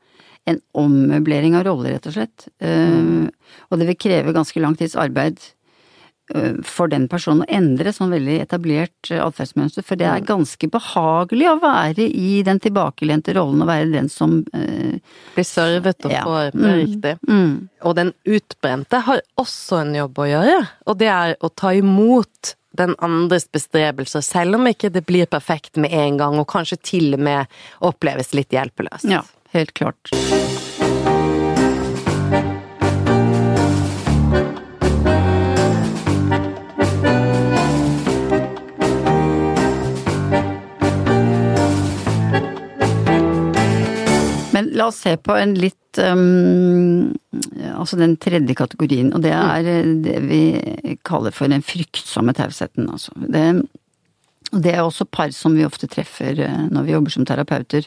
en 0.48 0.62
ommøblering 0.80 1.58
av 1.60 1.66
roller, 1.68 1.98
rett 1.98 2.08
og 2.08 2.16
slett. 2.16 2.48
Eh, 2.64 3.28
og 3.68 3.82
det 3.82 3.90
vil 3.90 4.00
kreve 4.00 4.36
ganske 4.36 4.62
lang 4.64 4.78
tids 4.80 4.96
arbeid 5.00 5.42
for 6.68 6.88
den 6.92 7.08
personen 7.08 7.46
å 7.46 7.50
endre 7.50 7.94
sånn 7.96 8.12
veldig 8.12 8.42
etablert 8.44 9.12
eh, 9.12 9.22
atferdsmønster. 9.24 9.86
For 9.88 9.96
det 9.96 10.08
er 10.12 10.26
ganske 10.28 10.68
behagelig 10.74 11.48
å 11.54 11.60
være 11.62 12.04
i 12.12 12.42
den 12.44 12.60
tilbakelente 12.60 13.34
rollen 13.38 13.62
og 13.64 13.70
være 13.72 13.92
den 13.94 14.10
som 14.12 14.42
eh, 14.54 15.00
Blir 15.36 15.48
servet 15.48 16.04
og 16.06 16.12
Ja. 16.12 16.24
får 16.28 16.52
det 16.52 16.62
Mm. 16.68 16.78
riktig. 16.84 17.16
mm, 17.28 17.70
Og 17.88 17.96
den 17.96 18.14
utbrente 18.26 19.00
har 19.08 19.22
også 19.38 19.82
en 19.82 19.94
jobb 19.96 20.14
å 20.20 20.28
gjøre, 20.28 20.68
og 20.88 20.98
det 20.98 21.08
er 21.08 21.36
å 21.42 21.50
ta 21.56 21.70
imot 21.74 22.56
den 22.76 22.94
andres 23.00 23.48
bestrebelser, 23.50 24.22
selv 24.22 24.56
om 24.56 24.66
ikke 24.68 24.92
det 24.92 25.06
blir 25.06 25.26
perfekt 25.26 25.78
med 25.78 25.92
en 25.94 26.18
gang, 26.18 26.38
og 26.40 26.48
kanskje 26.48 26.78
til 26.82 27.14
og 27.14 27.20
med 27.20 27.48
oppleves 27.82 28.34
litt 28.34 28.50
hjelpeløst. 28.50 29.10
Ja, 29.10 29.24
helt 29.54 29.74
klart. 29.74 30.12
La 44.78 44.88
oss 44.92 45.02
se 45.04 45.16
på 45.18 45.36
en 45.38 45.56
litt 45.58 46.00
um, 46.02 47.14
Altså 47.78 47.98
den 48.00 48.16
tredje 48.22 48.56
kategorien, 48.58 49.12
og 49.14 49.22
det 49.26 49.34
er 49.34 49.68
eh, 49.70 49.90
det 50.02 50.18
vi 50.26 50.42
kaller 51.06 51.34
for 51.36 51.52
den 51.52 51.64
fryktsomme 51.66 52.34
tausheten, 52.38 52.88
altså. 52.90 53.14
Det, 53.18 53.44
og 54.54 54.62
det 54.64 54.74
er 54.74 54.82
også 54.84 55.06
par 55.10 55.34
som 55.36 55.58
vi 55.58 55.66
ofte 55.68 55.90
treffer 55.92 56.40
eh, 56.44 56.64
når 56.72 56.88
vi 56.88 56.96
jobber 56.96 57.14
som 57.14 57.28
terapeuter. 57.28 57.86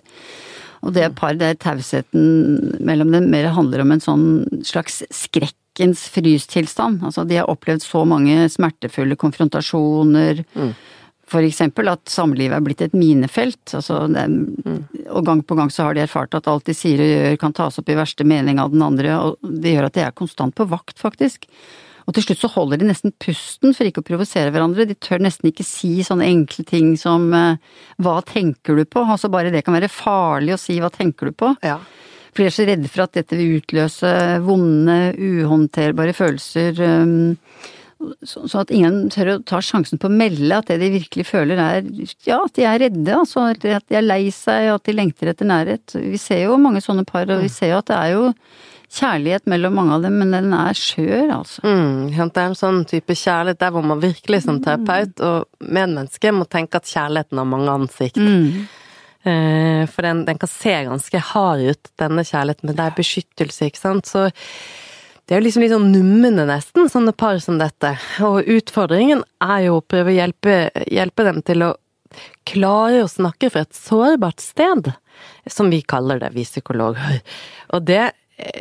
Og 0.86 0.94
det 0.96 1.04
er 1.04 1.16
par 1.16 1.36
der 1.40 1.58
tausheten 1.60 2.76
mellom 2.86 3.10
dem 3.12 3.26
mer 3.32 3.50
handler 3.56 3.82
om 3.82 3.94
en 3.94 4.04
sånn 4.04 4.28
slags 4.66 5.02
skrekkens 5.12 6.06
frystilstand. 6.14 7.02
Altså 7.06 7.26
de 7.28 7.40
har 7.40 7.50
opplevd 7.52 7.84
så 7.84 8.04
mange 8.08 8.46
smertefulle 8.52 9.18
konfrontasjoner. 9.20 10.44
For 10.54 10.72
eksempel 11.38 11.88
at 11.92 12.10
samlivet 12.10 12.56
er 12.56 12.64
blitt 12.66 12.82
et 12.82 12.96
minefelt. 12.96 13.62
Altså 13.78 14.02
det 14.10 14.24
er, 14.24 14.80
Og 15.14 15.24
gang 15.26 15.42
på 15.46 15.54
gang 15.54 15.70
så 15.70 15.86
har 15.86 15.94
de 15.94 16.02
erfart 16.02 16.34
at 16.34 16.48
alt 16.50 16.66
de 16.66 16.74
sier 16.74 16.98
og 16.98 17.12
gjør 17.12 17.38
kan 17.38 17.54
tas 17.54 17.78
opp 17.78 17.88
i 17.88 17.98
verste 17.98 18.26
mening 18.26 18.58
av 18.58 18.72
den 18.74 18.82
andre, 18.82 19.14
og 19.18 19.38
det 19.62 19.76
gjør 19.76 19.86
at 19.86 19.94
de 19.94 20.02
er 20.06 20.18
konstant 20.18 20.54
på 20.54 20.66
vakt, 20.70 20.98
faktisk. 20.98 21.46
Og 22.10 22.14
til 22.16 22.24
slutt 22.26 22.42
så 22.42 22.50
holder 22.50 22.80
de 22.80 22.88
nesten 22.88 23.12
pusten 23.22 23.74
for 23.76 23.86
ikke 23.86 24.02
å 24.02 24.08
provosere 24.08 24.50
hverandre. 24.50 24.88
De 24.88 24.96
tør 24.98 25.22
nesten 25.22 25.50
ikke 25.50 25.66
si 25.66 26.00
sånne 26.02 26.26
enkle 26.26 26.64
ting 26.66 26.96
som 26.98 27.30
eh, 27.32 27.58
'hva 28.02 28.18
tenker 28.26 28.74
du 28.74 28.84
på?' 28.84 29.06
Altså 29.06 29.30
bare 29.30 29.52
det 29.54 29.64
kan 29.64 29.74
være 29.74 29.86
farlig 29.86 30.54
å 30.54 30.58
si 30.58 30.80
'hva 30.80 30.90
tenker 30.90 31.30
du 31.30 31.32
på?' 31.32 31.56
Ja. 31.62 31.78
For 32.34 32.42
de 32.42 32.46
er 32.46 32.54
så 32.54 32.66
redde 32.66 32.88
for 32.88 33.02
at 33.02 33.12
dette 33.12 33.36
vil 33.36 33.58
utløse 33.58 34.10
vonde, 34.42 35.14
uhåndterbare 35.18 36.14
følelser. 36.14 36.78
um, 36.78 37.38
så, 38.22 38.46
så 38.48 38.62
at 38.62 38.72
ingen 38.74 39.10
tør 39.12 39.34
å 39.34 39.36
ta 39.46 39.60
sjansen 39.64 40.00
på 40.00 40.08
å 40.08 40.14
melde 40.14 40.56
at 40.56 40.70
det 40.70 40.78
de 40.80 40.88
virkelig 40.94 41.26
føler 41.28 41.60
er 41.60 41.84
ja, 42.26 42.40
at 42.40 42.56
de 42.56 42.64
er 42.64 42.80
redde, 42.86 43.12
altså 43.16 43.50
at 43.52 43.62
de 43.62 43.98
er 43.98 44.06
lei 44.06 44.22
seg, 44.34 44.70
og 44.70 44.80
at 44.80 44.88
de 44.88 44.96
lengter 44.96 45.32
etter 45.32 45.48
nærhet. 45.48 45.96
Vi 46.00 46.20
ser 46.20 46.46
jo 46.46 46.58
mange 46.60 46.82
sånne 46.84 47.04
par, 47.08 47.28
og 47.28 47.44
vi 47.44 47.52
ser 47.52 47.74
jo 47.74 47.80
at 47.82 47.90
det 47.90 47.98
er 47.98 48.14
jo 48.16 48.26
kjærlighet 48.90 49.46
mellom 49.50 49.76
mange 49.78 49.96
av 49.96 50.04
dem, 50.06 50.16
men 50.18 50.34
den 50.34 50.50
er 50.56 50.76
skjør, 50.76 51.30
altså. 51.36 51.62
Mm, 51.62 52.10
det 52.10 52.42
er 52.42 52.48
en 52.48 52.58
sånn 52.58 52.82
type 52.90 53.14
kjærlighet 53.14 53.60
der 53.60 53.72
hvor 53.74 53.86
man 53.86 54.02
virkelig 54.02 54.42
som 54.46 54.58
terapeut 54.64 55.22
og 55.22 55.46
medmenneske 55.62 56.32
må 56.34 56.48
tenke 56.50 56.80
at 56.80 56.90
kjærligheten 56.90 57.38
har 57.38 57.48
mange 57.48 57.76
ansikt. 57.76 58.18
Mm. 58.18 58.66
Eh, 59.30 59.84
for 59.92 60.08
den, 60.08 60.24
den 60.26 60.40
kan 60.40 60.50
se 60.50 60.74
ganske 60.88 61.22
hard 61.30 61.66
ut, 61.68 61.92
denne 62.00 62.24
kjærligheten, 62.26 62.70
men 62.70 62.78
det 62.78 62.86
er 62.86 62.98
beskyttelse, 62.98 63.70
ikke 63.70 63.82
sant. 63.84 64.10
Så 64.10 64.26
det 65.26 65.34
er 65.34 65.40
jo 65.40 65.46
liksom 65.46 65.62
litt 65.64 65.74
sånn 65.74 65.90
numne, 65.92 66.46
nesten, 66.48 66.88
sånne 66.90 67.14
par 67.16 67.38
som 67.42 67.60
dette. 67.60 67.92
Og 68.26 68.48
utfordringen 68.50 69.22
er 69.44 69.66
jo 69.68 69.78
å 69.78 69.84
prøve 69.84 70.12
å 70.12 70.16
hjelpe, 70.16 70.56
hjelpe 70.90 71.26
dem 71.26 71.42
til 71.46 71.66
å 71.68 71.74
klare 72.48 73.04
å 73.04 73.10
snakke 73.10 73.50
fra 73.52 73.62
et 73.66 73.76
sårbart 73.76 74.42
sted, 74.42 74.90
som 75.46 75.70
vi 75.70 75.82
kaller 75.86 76.18
det, 76.22 76.32
vi 76.34 76.46
psykologer. 76.48 77.20
Og 77.76 77.84
det, 77.86 78.02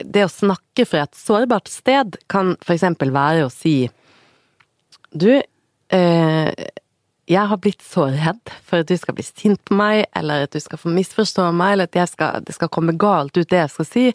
det 0.06 0.26
å 0.28 0.32
snakke 0.32 0.86
fra 0.86 1.08
et 1.08 1.18
sårbart 1.18 1.72
sted 1.72 2.20
kan 2.30 2.54
for 2.62 2.76
eksempel 2.76 3.14
være 3.16 3.48
å 3.48 3.54
si 3.54 3.90
Du, 5.10 5.42
eh, 5.90 6.68
jeg 7.30 7.46
har 7.50 7.58
blitt 7.62 7.82
så 7.82 8.08
redd 8.14 8.52
for 8.66 8.82
at 8.84 8.90
du 8.90 8.98
skal 8.98 9.16
bli 9.18 9.26
sint 9.26 9.62
på 9.66 9.74
meg, 9.78 10.04
eller 10.18 10.46
at 10.46 10.54
du 10.54 10.60
skal 10.62 10.78
få 10.82 10.92
misforstå 10.94 11.48
meg, 11.54 11.74
eller 11.74 11.90
at 11.90 12.12
skal, 12.12 12.44
det 12.46 12.54
skal 12.54 12.70
komme 12.74 12.94
galt 12.98 13.38
ut 13.38 13.50
det 13.50 13.64
jeg 13.64 13.72
skal 13.74 13.88
si. 13.90 14.06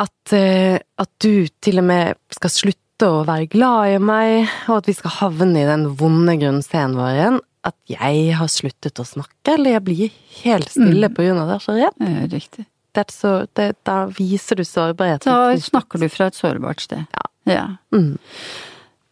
At, 0.00 0.32
eh, 0.36 0.76
at 0.76 1.10
du 1.24 1.48
til 1.64 1.80
og 1.80 1.86
med 1.88 2.18
skal 2.34 2.52
slutte 2.52 3.08
å 3.08 3.24
være 3.28 3.48
glad 3.52 3.94
i 3.94 3.98
meg, 4.02 4.52
og 4.68 4.80
at 4.80 4.90
vi 4.90 4.96
skal 4.96 5.14
havne 5.18 5.62
i 5.62 5.68
den 5.68 5.88
vonde 6.00 6.36
grunnscenen 6.40 6.96
vår 6.98 7.12
igjen. 7.14 7.42
At 7.66 7.76
jeg 7.90 8.36
har 8.38 8.50
sluttet 8.52 9.02
å 9.02 9.06
snakke, 9.08 9.56
eller 9.56 9.76
jeg 9.78 9.84
blir 9.88 10.16
helt 10.44 10.70
stille 10.70 11.10
på 11.10 11.24
grunn 11.26 11.40
av 11.42 11.50
det. 11.50 11.58
Så 11.64 11.74
redd. 11.74 11.96
Ja, 11.98 12.28
riktig. 12.30 12.66
Det 12.96 13.10
så, 13.12 13.32
det, 13.58 13.72
da 13.84 14.04
viser 14.08 14.56
du 14.56 14.64
sårbarheten. 14.64 15.28
Da 15.28 15.56
snakker 15.60 16.00
du 16.00 16.06
fra 16.12 16.30
et 16.30 16.38
sårbart 16.38 16.84
sted. 16.84 17.04
Ja. 17.12 17.26
ja. 17.50 17.66
Mm. 17.92 18.14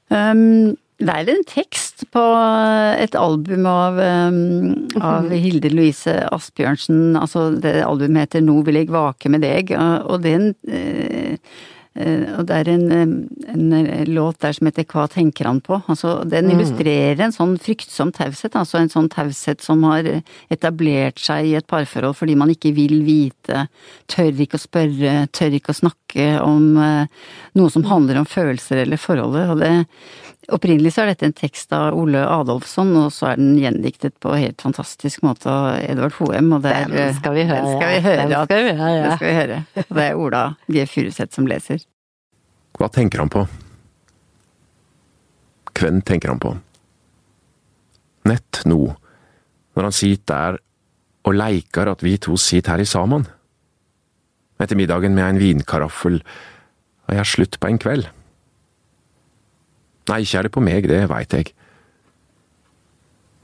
Um, 0.08 0.76
det 1.02 1.10
er 1.10 1.30
en 1.32 1.44
tekst 1.48 2.04
på 2.14 2.22
et 3.02 3.16
album 3.18 3.66
av, 3.66 3.98
um, 3.98 4.74
av 5.02 5.30
Hilde 5.32 5.72
Louise 5.72 6.14
Asbjørnsen. 6.30 7.16
Altså, 7.18 7.48
det 7.58 7.80
albumet 7.82 8.28
heter 8.28 8.44
Nå 8.44 8.60
vil 8.66 8.78
jeg 8.78 8.92
vake 8.94 9.32
med 9.32 9.42
deg, 9.42 9.74
og 9.74 10.22
den 10.22 10.52
eh, 10.70 11.34
eh, 11.98 12.30
og 12.38 12.46
det 12.46 12.60
er 12.60 12.70
en, 12.70 12.86
eh, 12.94 13.56
en 13.56 14.14
låt 14.14 14.38
der 14.44 14.54
som 14.54 14.70
heter 14.70 14.86
Hva 14.86 15.08
tenker 15.10 15.50
han 15.50 15.58
på? 15.66 15.80
Altså, 15.90 16.20
den 16.30 16.52
illustrerer 16.54 17.26
en 17.26 17.34
sånn 17.34 17.56
fryktsom 17.58 18.14
taushet, 18.14 18.54
altså 18.54 18.78
en 18.78 18.92
sånn 18.92 19.10
taushet 19.10 19.66
som 19.66 19.82
har 19.90 20.06
etablert 20.54 21.18
seg 21.22 21.50
i 21.50 21.56
et 21.58 21.66
parforhold 21.70 22.14
fordi 22.20 22.38
man 22.38 22.54
ikke 22.54 22.74
vil 22.76 23.00
vite, 23.06 23.66
tør 24.06 24.46
ikke 24.46 24.62
å 24.62 24.66
spørre, 24.68 25.16
tør 25.34 25.58
ikke 25.58 25.74
å 25.74 25.82
snakke 25.82 26.28
om 26.38 26.76
eh, 26.78 27.24
noe 27.58 27.74
som 27.74 27.86
handler 27.90 28.22
om 28.22 28.30
følelser 28.30 28.84
eller 28.84 29.02
forholdet. 29.02 29.50
Og 29.50 29.62
det, 29.62 29.74
opprinnelig 30.52 30.92
så 30.94 31.04
er 31.04 31.12
dette 31.12 31.28
en 31.28 31.36
tekst 31.36 31.72
av 31.76 31.96
Ole 31.96 32.20
Adolfsson, 32.26 32.90
og 33.00 33.12
så 33.14 33.30
er 33.32 33.40
den 33.40 33.54
gjendiktet 33.60 34.16
på 34.22 34.34
helt 34.36 34.60
fantastisk 34.64 35.24
måte 35.24 35.48
av 35.50 35.78
Edvard 35.80 36.16
Hoem, 36.18 36.52
og 36.56 36.64
det 36.64 36.72
er 36.74 36.90
Den 36.92 37.14
skal 37.16 37.36
vi 37.36 37.46
høre. 37.48 37.64
Den 37.64 37.78
skal 37.78 37.92
vi 37.92 38.00
høre. 38.04 38.26
Den 38.28 38.48
skal 38.48 38.64
vi 38.64 38.74
høre. 38.80 39.02
Det 39.04 39.16
skal 39.16 39.28
vi 39.28 39.36
høre. 39.38 39.60
Og 39.84 39.98
det 39.98 40.06
er 40.06 40.20
Ola 40.20 40.42
G. 40.68 40.86
Furuseth 40.90 41.36
som 41.38 41.48
leser. 41.50 41.84
Hva 42.78 42.90
tenker 42.90 43.22
han 43.22 43.30
på? 43.30 43.44
Hvem 45.74 46.02
tenker 46.06 46.32
han 46.32 46.42
på? 46.42 46.54
Nett 48.30 48.62
nå, 48.68 48.80
når 49.76 49.88
han 49.88 49.94
sitter 49.94 50.34
der 50.34 50.60
og 51.24 51.36
leikar 51.36 51.90
at 51.92 52.02
vi 52.04 52.16
to 52.20 52.36
sitter 52.40 52.74
her 52.74 52.84
i 52.84 52.88
saman. 52.88 53.26
Etter 54.60 54.78
middagen 54.78 55.16
med 55.16 55.26
en 55.26 55.40
vinkaraffel, 55.42 56.20
og 57.04 57.10
jeg 57.12 57.20
har 57.20 57.28
slutt 57.28 57.58
på 57.60 57.70
en 57.70 57.80
kveld. 57.80 58.06
Nei, 60.10 60.20
ikke 60.22 60.38
er 60.38 60.46
det 60.46 60.52
på 60.52 60.62
meg, 60.64 60.88
det 60.88 61.04
veit 61.08 61.32
jeg. 61.32 61.52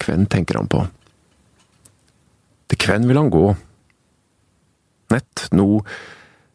Hvem 0.00 0.26
tenker 0.32 0.60
han 0.60 0.68
på. 0.70 0.84
Til 2.70 2.86
hvem 2.86 3.08
vil 3.08 3.20
han 3.20 3.32
gå? 3.32 3.46
Nett 5.10 5.48
nå, 5.56 5.68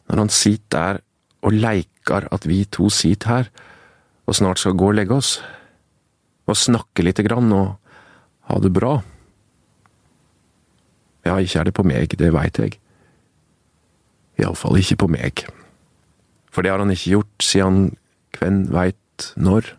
når 0.06 0.22
han 0.22 0.32
sitter 0.32 0.76
der 0.76 1.02
og 1.46 1.54
leikar 1.54 2.28
at 2.32 2.46
vi 2.48 2.64
to 2.72 2.88
sitter 2.90 3.32
her 3.32 3.50
og 4.26 4.34
snart 4.34 4.58
skal 4.58 4.74
gå 4.78 4.88
og 4.90 4.96
legge 4.98 5.14
oss, 5.14 5.36
og 6.46 6.58
snakke 6.58 7.04
lite 7.04 7.22
grann 7.26 7.52
og 7.54 7.76
ha 8.50 8.58
det 8.62 8.72
bra. 8.74 8.96
Ja, 11.26 11.38
ikke 11.38 11.60
er 11.60 11.68
det 11.68 11.74
på 11.74 11.84
meg, 11.86 12.14
det 12.18 12.32
veit 12.34 12.58
jeg. 12.58 12.78
Iallfall 14.38 14.78
ikke 14.78 14.98
på 15.02 15.08
meg. 15.10 15.46
For 16.50 16.62
det 16.62 16.72
har 16.72 16.82
han 16.82 16.92
ikke 16.94 17.16
gjort 17.16 17.42
siden 17.46 17.96
hvem 18.38 18.64
veit 18.74 19.30
når. 19.38 19.72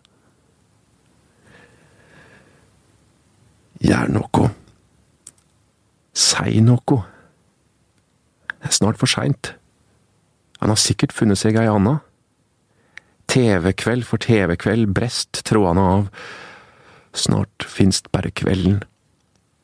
Gjør 3.84 4.10
noe. 4.10 4.50
Si 6.18 6.60
noe. 6.64 6.98
Det 8.58 8.70
er 8.70 8.74
snart 8.74 8.98
for 8.98 9.10
seint. 9.10 9.52
Han 10.58 10.72
har 10.72 10.80
sikkert 10.82 11.14
funnet 11.14 11.38
seg 11.38 11.58
ei 11.60 11.68
anna. 11.70 12.00
TV-kveld 13.30 14.06
for 14.08 14.18
TV-kveld 14.18 14.90
brest 14.96 15.44
trådene 15.46 15.84
av. 15.84 16.08
Snart 17.14 17.66
finst 17.68 18.10
bare 18.14 18.32
kvelden. 18.34 18.80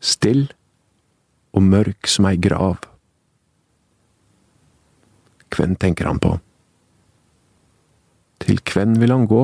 Still 0.05 0.47
og 1.55 1.63
mørk 1.67 2.11
som 2.11 2.29
ei 2.31 2.37
grav. 2.39 2.85
Hvem 5.55 5.75
tenker 5.79 6.11
han 6.11 6.21
på? 6.23 6.37
Til 8.45 8.59
hvem 8.69 8.99
vil 9.01 9.15
han 9.15 9.27
gå? 9.31 9.43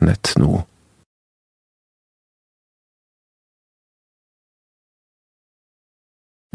Nett 0.00 0.32
nå. 0.40 0.64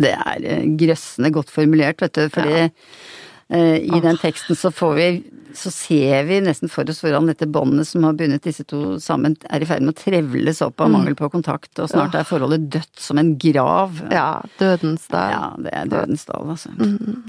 Det 0.01 0.11
er 0.11 0.43
eh, 0.43 0.65
grøssende 0.79 1.31
godt 1.35 1.53
formulert, 1.53 2.01
vet 2.03 2.17
du, 2.17 2.27
fordi 2.33 2.65
eh, 2.65 3.77
i 3.79 4.01
den 4.03 4.19
teksten 4.19 4.57
så 4.59 4.73
får 4.75 4.99
vi 4.99 5.09
så 5.55 5.71
ser 5.71 6.25
vi 6.27 6.41
nesten 6.43 6.67
for 6.67 6.89
oss 6.91 6.97
hvordan 6.99 7.29
dette 7.29 7.47
båndet 7.47 7.87
som 7.87 8.03
har 8.03 8.17
bundet 8.19 8.43
disse 8.43 8.65
to 8.67 8.97
sammen, 8.99 9.37
er 9.47 9.63
i 9.63 9.69
ferd 9.69 9.85
med 9.85 9.93
å 9.93 10.01
trevles 10.01 10.59
opp 10.65 10.83
av 10.83 10.91
mangel 10.91 11.15
på 11.15 11.29
kontakt, 11.31 11.71
og 11.79 11.87
snart 11.87 12.17
er 12.19 12.27
forholdet 12.27 12.65
dødt 12.73 12.99
som 12.99 13.21
en 13.21 13.33
grav. 13.39 14.01
Ja, 14.11 14.41
dødens 14.59 15.07
dal. 15.07 15.31
Ja, 15.31 15.45
det 15.63 15.71
er 15.79 15.93
dødens 15.93 16.27
dal, 16.27 16.51
altså. 16.57 16.73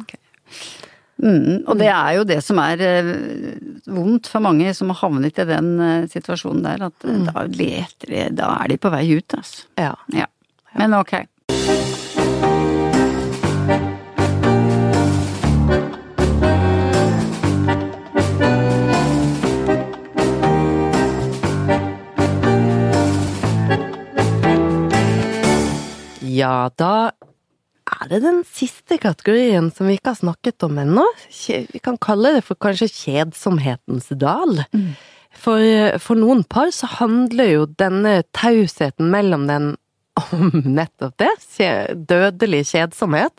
Ok. 0.02 0.16
Mm, 1.22 1.62
og 1.64 1.78
det 1.80 1.86
er 1.88 2.10
jo 2.18 2.26
det 2.28 2.42
som 2.44 2.58
er 2.60 2.82
eh, 2.84 3.14
vondt 3.88 4.26
for 4.28 4.44
mange 4.44 4.74
som 4.76 4.90
har 4.92 4.98
havnet 5.00 5.38
i 5.40 5.46
den 5.48 5.70
situasjonen 6.12 6.66
der, 6.66 6.88
at 6.90 7.06
mm. 7.06 7.24
da 7.30 7.46
leter 7.48 8.10
de 8.10 8.26
Da 8.42 8.50
er 8.58 8.74
de 8.74 8.82
på 8.82 8.92
vei 8.92 9.06
ut, 9.14 9.38
altså. 9.38 9.70
Ja. 9.78 9.94
Ja. 10.18 10.26
Men 10.76 10.98
ok. 10.98 11.20
Ja, 26.36 26.68
da 26.76 27.12
er 27.86 28.08
det 28.10 28.18
den 28.24 28.40
siste 28.50 28.98
kategorien 28.98 29.70
som 29.74 29.86
vi 29.88 29.96
ikke 29.96 30.12
har 30.14 30.18
snakket 30.20 30.64
om 30.66 30.78
ennå. 30.82 31.04
Vi 31.46 31.80
kan 31.82 31.98
kalle 32.02 32.34
det 32.36 32.44
for 32.48 32.58
kanskje 32.60 32.90
kjedsomhetens 32.90 34.10
dal. 34.18 34.64
For, 35.36 35.60
for 36.02 36.18
noen 36.18 36.42
par 36.48 36.72
så 36.74 36.88
handler 36.98 37.50
jo 37.52 37.66
denne 37.78 38.18
tausheten 38.36 39.10
mellom 39.12 39.46
den 39.50 39.74
om 40.32 40.48
nettopp 40.64 41.18
det, 41.20 41.32
dødelig 42.08 42.62
kjedsomhet. 42.72 43.34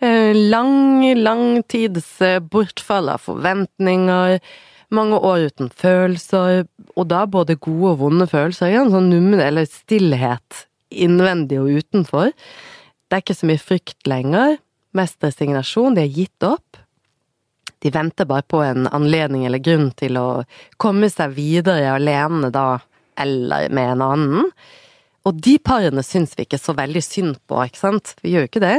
Eh, 0.00 0.32
Lang, 0.34 1.02
lang 1.18 1.62
tids 1.68 2.20
eh, 2.24 2.38
bortfall 2.40 3.10
av 3.12 3.24
forventninger, 3.26 4.38
mange 4.94 5.18
år 5.20 5.50
uten 5.50 5.68
følelser, 5.74 6.64
og 6.96 7.08
da 7.10 7.26
både 7.28 7.58
gode 7.60 7.92
og 7.92 8.00
vonde 8.06 8.28
følelser. 8.30 8.72
En 8.72 8.94
sånn 8.94 9.10
nummen 9.12 9.42
eller 9.44 9.68
stillhet 9.68 10.64
innvendig 10.90 11.60
og 11.60 11.70
utenfor. 11.80 12.32
Det 13.08 13.16
er 13.16 13.24
ikke 13.24 13.38
så 13.38 13.48
mye 13.48 13.62
frykt 13.62 14.10
lenger, 14.10 14.58
mest 14.96 15.22
resignasjon, 15.24 15.96
de 15.96 16.04
er 16.04 16.12
gitt 16.12 16.46
opp. 16.46 16.80
De 17.78 17.92
venter 17.94 18.26
bare 18.26 18.44
på 18.48 18.60
en 18.64 18.88
anledning 18.90 19.44
eller 19.46 19.62
grunn 19.62 19.90
til 19.98 20.18
å 20.18 20.28
komme 20.82 21.10
seg 21.12 21.36
videre 21.36 21.92
alene 21.94 22.50
da, 22.54 22.80
eller 23.18 23.70
med 23.74 23.94
en 23.94 24.04
annen. 24.04 24.52
Og 25.28 25.40
de 25.44 25.58
parene 25.62 26.02
syns 26.06 26.34
vi 26.36 26.46
ikke 26.46 26.60
så 26.60 26.74
veldig 26.78 27.02
synd 27.04 27.38
på, 27.48 27.60
ikke 27.64 27.80
sant? 27.80 28.14
Vi 28.22 28.32
gjør 28.34 28.46
jo 28.46 28.50
ikke 28.50 28.64
det. 28.64 28.78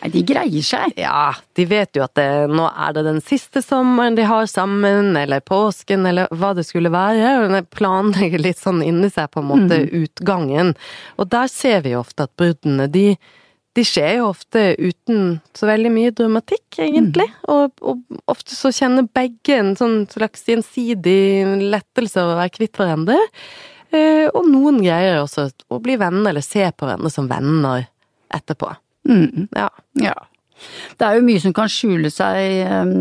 Nei, 0.00 0.10
de 0.14 0.22
greier 0.26 0.64
seg. 0.66 0.94
Ja, 0.98 1.34
de 1.56 1.66
vet 1.68 1.96
jo 1.96 2.04
at 2.04 2.14
det, 2.18 2.28
nå 2.50 2.64
er 2.70 2.94
det 2.96 3.04
den 3.06 3.20
siste 3.24 3.62
sommeren 3.64 4.16
de 4.18 4.24
har 4.26 4.48
sammen, 4.50 5.12
eller 5.18 5.44
påsken, 5.46 6.06
eller 6.08 6.30
hva 6.34 6.52
det 6.58 6.64
skulle 6.68 6.92
være. 6.92 7.36
Og 7.44 7.54
de 7.54 7.62
planlegger 7.76 8.42
litt 8.42 8.62
sånn 8.62 8.82
inni 8.86 9.12
seg, 9.12 9.30
på 9.32 9.42
en 9.42 9.50
måte, 9.52 9.78
utgangen. 10.02 10.74
Og 11.20 11.30
der 11.32 11.50
ser 11.52 11.84
vi 11.86 11.94
jo 11.94 12.02
ofte 12.02 12.26
at 12.26 12.34
bruddene, 12.40 12.88
de, 12.92 13.14
de 13.78 13.86
skjer 13.86 14.18
jo 14.20 14.30
ofte 14.32 14.64
uten 14.80 15.38
så 15.56 15.68
veldig 15.70 15.92
mye 15.94 16.14
dramatikk, 16.18 16.80
egentlig. 16.82 17.28
Og, 17.52 17.76
og 17.80 18.22
ofte 18.32 18.56
så 18.56 18.72
kjenner 18.74 19.10
begge 19.14 19.58
en 19.58 19.74
sånn 19.78 20.02
slags 20.12 20.46
gjensidig 20.48 21.68
lettelse 21.72 22.24
over 22.24 22.36
å 22.36 22.42
være 22.42 22.56
kvitt 22.58 22.80
hverandre. 22.80 23.20
Eh, 23.92 24.26
og 24.32 24.46
noen 24.48 24.80
greier 24.80 25.20
også 25.20 25.50
å 25.68 25.80
bli 25.84 25.98
venner, 26.00 26.32
eller 26.32 26.44
se 26.44 26.64
på 26.72 26.88
hverandre 26.88 27.12
som 27.12 27.28
venner 27.30 27.86
etterpå. 28.32 28.72
Mm. 29.08 29.48
Ja. 29.56 29.68
Ja. 30.00 30.14
Det 30.94 31.02
er 31.08 31.16
jo 31.16 31.24
mye 31.26 31.40
som 31.42 31.50
kan 31.56 31.66
skjule 31.72 32.06
seg 32.12 32.60
um, 32.70 32.92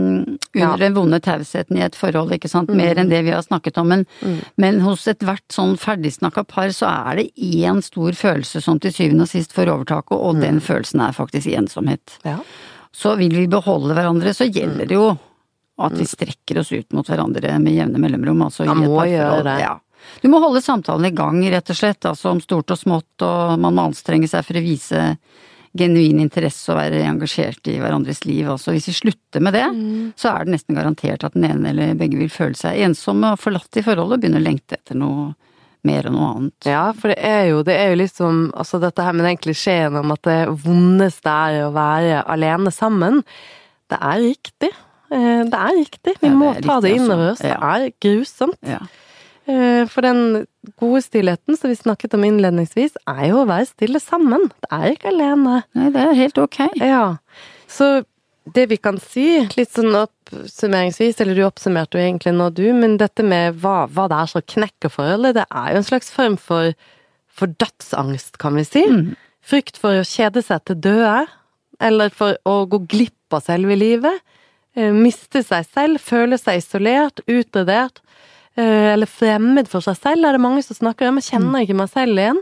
under 0.55 0.63
Ja. 0.63 0.69
den 0.81 0.95
vonde 0.95 1.19
tausheten 1.21 1.77
i 1.77 1.83
et 1.85 1.93
forhold, 1.99 2.31
ikke 2.33 2.49
sant. 2.49 2.71
Mer 2.73 2.97
enn 2.97 3.11
det 3.11 3.19
vi 3.27 3.29
har 3.35 3.43
snakket 3.45 3.77
om. 3.77 3.91
Men, 3.91 4.05
men 4.57 4.79
hos 4.81 5.05
ethvert 5.11 5.45
sånn 5.53 5.75
ferdigsnakka 5.77 6.43
par 6.49 6.73
så 6.73 6.89
er 6.89 7.19
det 7.21 7.27
én 7.37 7.83
stor 7.85 8.17
følelse 8.17 8.63
som 8.65 8.79
til 8.81 8.95
syvende 8.95 9.27
og 9.27 9.29
sist 9.29 9.53
får 9.53 9.69
overtaket, 9.75 10.17
og 10.17 10.41
den 10.41 10.57
følelsen 10.59 11.03
er 11.05 11.13
faktisk 11.17 11.51
ensomhet. 11.53 12.17
ja. 12.25 12.39
Så 12.91 13.13
vil 13.15 13.31
vi 13.31 13.45
beholde 13.47 13.93
hverandre, 13.95 14.33
så 14.35 14.43
gjelder 14.51 14.89
det 14.89 14.97
jo 14.97 15.05
at 15.79 15.93
vi 15.95 16.03
strekker 16.03 16.57
oss 16.59 16.73
ut 16.75 16.91
mot 16.91 17.07
hverandre 17.07 17.53
med 17.63 17.71
jevne 17.77 18.01
mellomrom. 18.03 18.41
Altså 18.49 18.65
Man 18.67 18.81
må 18.83 19.05
gjøre 19.07 19.45
det. 19.47 19.53
Ja. 19.61 19.77
Du 20.19 20.27
må 20.27 20.41
holde 20.43 20.59
samtalen 20.65 21.07
i 21.07 21.13
gang, 21.15 21.39
rett 21.53 21.69
og 21.71 21.77
slett. 21.77 22.03
Altså 22.09 22.33
om 22.33 22.41
stort 22.43 22.73
og 22.75 22.77
smått, 22.81 23.23
og 23.23 23.53
man 23.63 23.77
må 23.77 23.85
anstrenge 23.87 24.27
seg 24.27 24.43
for 24.43 24.59
å 24.59 24.65
vise 24.65 25.05
genuin 25.77 26.19
interesse 26.19 26.71
og 26.73 26.77
være 26.81 27.03
engasjert 27.07 27.67
i 27.71 27.77
hverandres 27.79 28.25
liv. 28.25 28.49
Altså 28.51 28.73
hvis 28.75 28.89
vi 28.89 28.95
slutter 28.97 29.39
med 29.45 29.53
det, 29.55 29.67
så 30.19 30.33
er 30.35 30.45
det 30.45 30.55
nesten 30.57 30.75
garantert 30.75 31.23
at 31.23 31.33
den 31.37 31.45
ene 31.47 31.69
eller 31.71 31.93
begge 31.95 32.17
vil 32.19 32.29
føle 32.33 32.55
seg 32.59 32.81
ensomme 32.83 33.31
og 33.33 33.39
forlatt 33.39 33.79
i 33.79 33.83
forholdet 33.85 34.17
og 34.17 34.21
begynne 34.25 34.41
å 34.41 34.43
lengte 34.43 34.75
etter 34.79 34.99
noe 34.99 35.29
mer 35.87 36.05
og 36.09 36.13
noe 36.13 36.27
annet. 36.35 36.67
Ja, 36.69 36.83
for 36.93 37.09
det 37.09 37.17
er 37.25 37.45
jo, 37.49 37.63
det 37.65 37.73
er 37.73 37.89
jo 37.95 38.01
liksom 38.03 38.41
Altså 38.53 38.77
dette 38.83 39.01
her 39.01 39.15
med 39.17 39.25
den 39.25 39.39
klisjeen 39.41 39.95
om 39.97 40.11
at 40.13 40.21
det 40.27 40.39
vondeste 40.61 41.31
er 41.31 41.63
å 41.65 41.71
være 41.73 42.19
alene 42.29 42.69
sammen. 42.75 43.23
Det 43.89 43.97
er 43.97 44.19
riktig. 44.27 44.69
Eh, 45.11 45.43
Det 45.49 45.57
er 45.57 45.73
riktig. 45.79 46.13
Vi 46.21 46.27
Ja, 46.29 46.35
må 46.37 46.51
ta 46.53 46.77
riktig, 46.77 46.81
det 46.83 46.91
innover 46.99 47.31
oss. 47.31 47.39
oss. 47.39 47.47
Det 47.47 47.55
er 47.57 47.91
grusomt. 48.03 48.59
Ja. 48.67 48.79
Eh, 49.51 49.83
For 49.91 50.05
den 50.05 50.45
gode 50.79 51.01
stillheten 51.03 51.57
som 51.57 51.71
vi 51.71 51.75
snakket 51.79 52.15
om 52.17 52.23
innledningsvis, 52.27 52.95
er 53.09 53.25
jo 53.31 53.41
å 53.41 53.49
være 53.49 53.67
stille 53.69 54.01
sammen. 54.03 54.47
Det 54.63 54.71
er 54.77 54.93
ikke 54.95 55.11
alene. 55.11 55.61
Nei, 55.77 55.89
det 55.93 56.05
er 56.05 56.17
helt 56.19 56.39
ok. 56.41 56.59
Ja. 56.79 57.05
Så 57.71 57.91
det 58.55 58.67
vi 58.71 58.77
kan 58.81 58.97
si, 59.01 59.25
litt 59.57 59.73
sånn 59.75 59.93
oppsummeringsvis, 59.99 61.19
eller 61.21 61.37
du 61.37 61.43
oppsummerte 61.45 61.99
jo 61.99 62.05
egentlig 62.05 62.33
nå 62.37 62.49
du, 62.57 62.65
men 62.73 62.97
dette 63.01 63.23
med 63.25 63.59
hva, 63.61 63.83
hva 63.91 64.07
det 64.11 64.17
er 64.17 64.31
som 64.31 64.45
knekker 64.55 64.91
forholdet, 64.93 65.37
det 65.37 65.45
er 65.49 65.73
jo 65.73 65.81
en 65.81 65.87
slags 65.87 66.09
form 66.13 66.37
for, 66.41 66.71
for 67.29 67.53
dødsangst, 67.61 68.39
kan 68.41 68.57
vi 68.57 68.65
si. 68.67 68.85
Frykt 69.45 69.77
for 69.81 69.99
å 70.01 70.07
kjede 70.07 70.43
seg 70.45 70.65
til 70.69 70.79
døde, 70.87 71.27
eller 71.81 72.13
for 72.13 72.37
å 72.49 72.61
gå 72.69 72.81
glipp 72.91 73.33
av 73.37 73.45
selve 73.45 73.77
livet. 73.77 74.21
Eh, 74.77 74.91
Miste 74.93 75.41
seg 75.45 75.65
selv, 75.69 76.01
føle 76.03 76.37
seg 76.41 76.61
isolert, 76.61 77.21
utradert, 77.29 78.01
eh, 78.01 78.10
eller 78.63 79.09
fremmed 79.09 79.69
for 79.71 79.83
seg 79.85 79.97
selv, 79.99 80.27
er 80.27 80.37
det 80.37 80.43
mange 80.43 80.63
som 80.65 80.77
snakker 80.77 81.09
om. 81.09 81.19
Jeg 81.21 81.35
kjenner 81.35 81.65
ikke 81.65 81.77
meg 81.81 81.91
selv 81.91 82.21
igjen. 82.21 82.41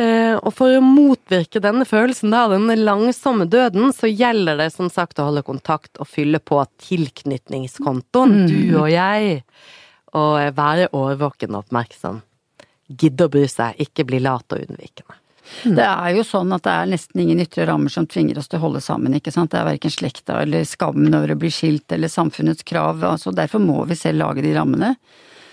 Eh, 0.00 0.36
og 0.38 0.54
for 0.56 0.72
å 0.72 0.80
motvirke 0.84 1.60
denne 1.60 1.84
følelsen, 1.88 2.32
da, 2.32 2.46
denne 2.48 2.78
langsomme 2.78 3.44
døden, 3.50 3.90
så 3.92 4.08
gjelder 4.08 4.56
det 4.62 4.70
som 4.72 4.88
sagt 4.92 5.20
å 5.20 5.28
holde 5.28 5.44
kontakt 5.44 6.00
og 6.00 6.08
fylle 6.08 6.40
på 6.40 6.62
tilknytningskontoen, 6.86 8.36
du 8.48 8.78
og 8.80 8.88
jeg, 8.92 9.42
og 10.16 10.56
være 10.56 10.88
årvåken 10.96 11.52
og 11.52 11.66
oppmerksom. 11.66 12.22
Gidde 12.90 13.28
å 13.28 13.32
bry 13.32 13.44
seg, 13.50 13.76
ikke 13.84 14.08
bli 14.08 14.22
lat 14.24 14.56
og 14.56 14.64
unnvikende. 14.64 15.19
Det 15.64 15.86
er 15.86 16.14
jo 16.16 16.24
sånn 16.26 16.52
at 16.56 16.64
det 16.66 16.74
er 16.74 16.90
nesten 16.92 17.22
ingen 17.24 17.42
ytre 17.42 17.66
rammer 17.68 17.92
som 17.92 18.06
tvinger 18.10 18.38
oss 18.40 18.48
til 18.50 18.60
å 18.60 18.64
holde 18.66 18.82
sammen, 18.84 19.16
ikke 19.16 19.32
sant. 19.34 19.52
Det 19.52 19.60
er 19.60 19.68
verken 19.68 19.92
slekta 19.92 20.40
eller 20.44 20.64
skammen 20.68 21.16
over 21.16 21.34
å 21.34 21.40
bli 21.40 21.50
skilt 21.54 21.92
eller 21.92 22.12
samfunnets 22.12 22.66
krav, 22.66 23.02
altså 23.04 23.34
derfor 23.34 23.62
må 23.62 23.82
vi 23.90 23.98
selv 23.98 24.22
lage 24.24 24.46
de 24.46 24.54
rammene. 24.56 24.94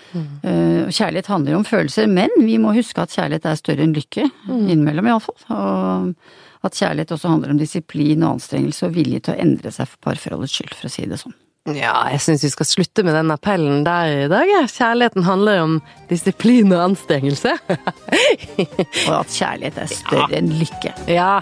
Mm. 0.07 0.87
kjærlighet 0.87 1.27
handler 1.27 1.51
jo 1.51 1.57
om 1.59 1.65
følelser, 1.67 2.07
men 2.07 2.31
vi 2.39 2.55
må 2.63 2.71
huske 2.77 3.03
at 3.03 3.11
kjærlighet 3.11 3.49
er 3.49 3.57
større 3.59 3.83
enn 3.83 3.95
lykke. 3.95 4.29
Innimellom, 4.47 5.09
iallfall. 5.11 5.41
Og 5.51 6.67
at 6.67 6.79
kjærlighet 6.79 7.11
også 7.15 7.33
handler 7.33 7.53
om 7.53 7.59
disiplin 7.59 8.23
og 8.23 8.37
anstrengelse 8.37 8.87
og 8.87 8.95
vilje 8.95 9.25
til 9.25 9.35
å 9.35 9.41
endre 9.43 9.73
seg 9.73 9.89
for 9.91 10.07
parforholdets 10.07 10.55
skyld, 10.57 10.73
for 10.77 10.89
å 10.89 10.93
si 10.93 11.05
det 11.09 11.19
sånn. 11.21 11.35
Ja, 11.75 12.05
jeg 12.13 12.21
syns 12.23 12.45
vi 12.45 12.51
skal 12.53 12.67
slutte 12.69 13.03
med 13.03 13.15
den 13.17 13.31
appellen 13.33 13.83
der 13.83 14.25
i 14.25 14.27
dag. 14.31 14.51
Kjærligheten 14.71 15.25
handler 15.27 15.61
om 15.65 15.73
disiplin 16.09 16.71
og 16.71 16.83
anstrengelse. 16.91 17.57
Og 19.09 19.15
at 19.19 19.33
kjærlighet 19.33 19.81
er 19.83 19.91
større 19.91 20.39
enn 20.39 20.53
lykke. 20.61 20.93
ja. 21.11 21.41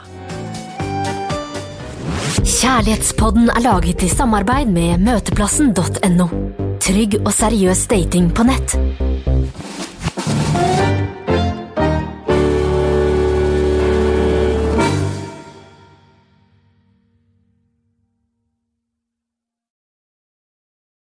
Kjærlighetspodden 2.46 3.50
er 3.50 3.62
laget 3.62 4.04
i 4.06 4.10
samarbeid 4.10 4.70
med 4.74 5.02
møteplassen.no. 5.06 6.28
Trygg 6.82 7.20
og 7.22 7.32
seriøs 7.34 7.86
dating 7.92 8.32
på 8.34 8.46
nett. 8.48 8.78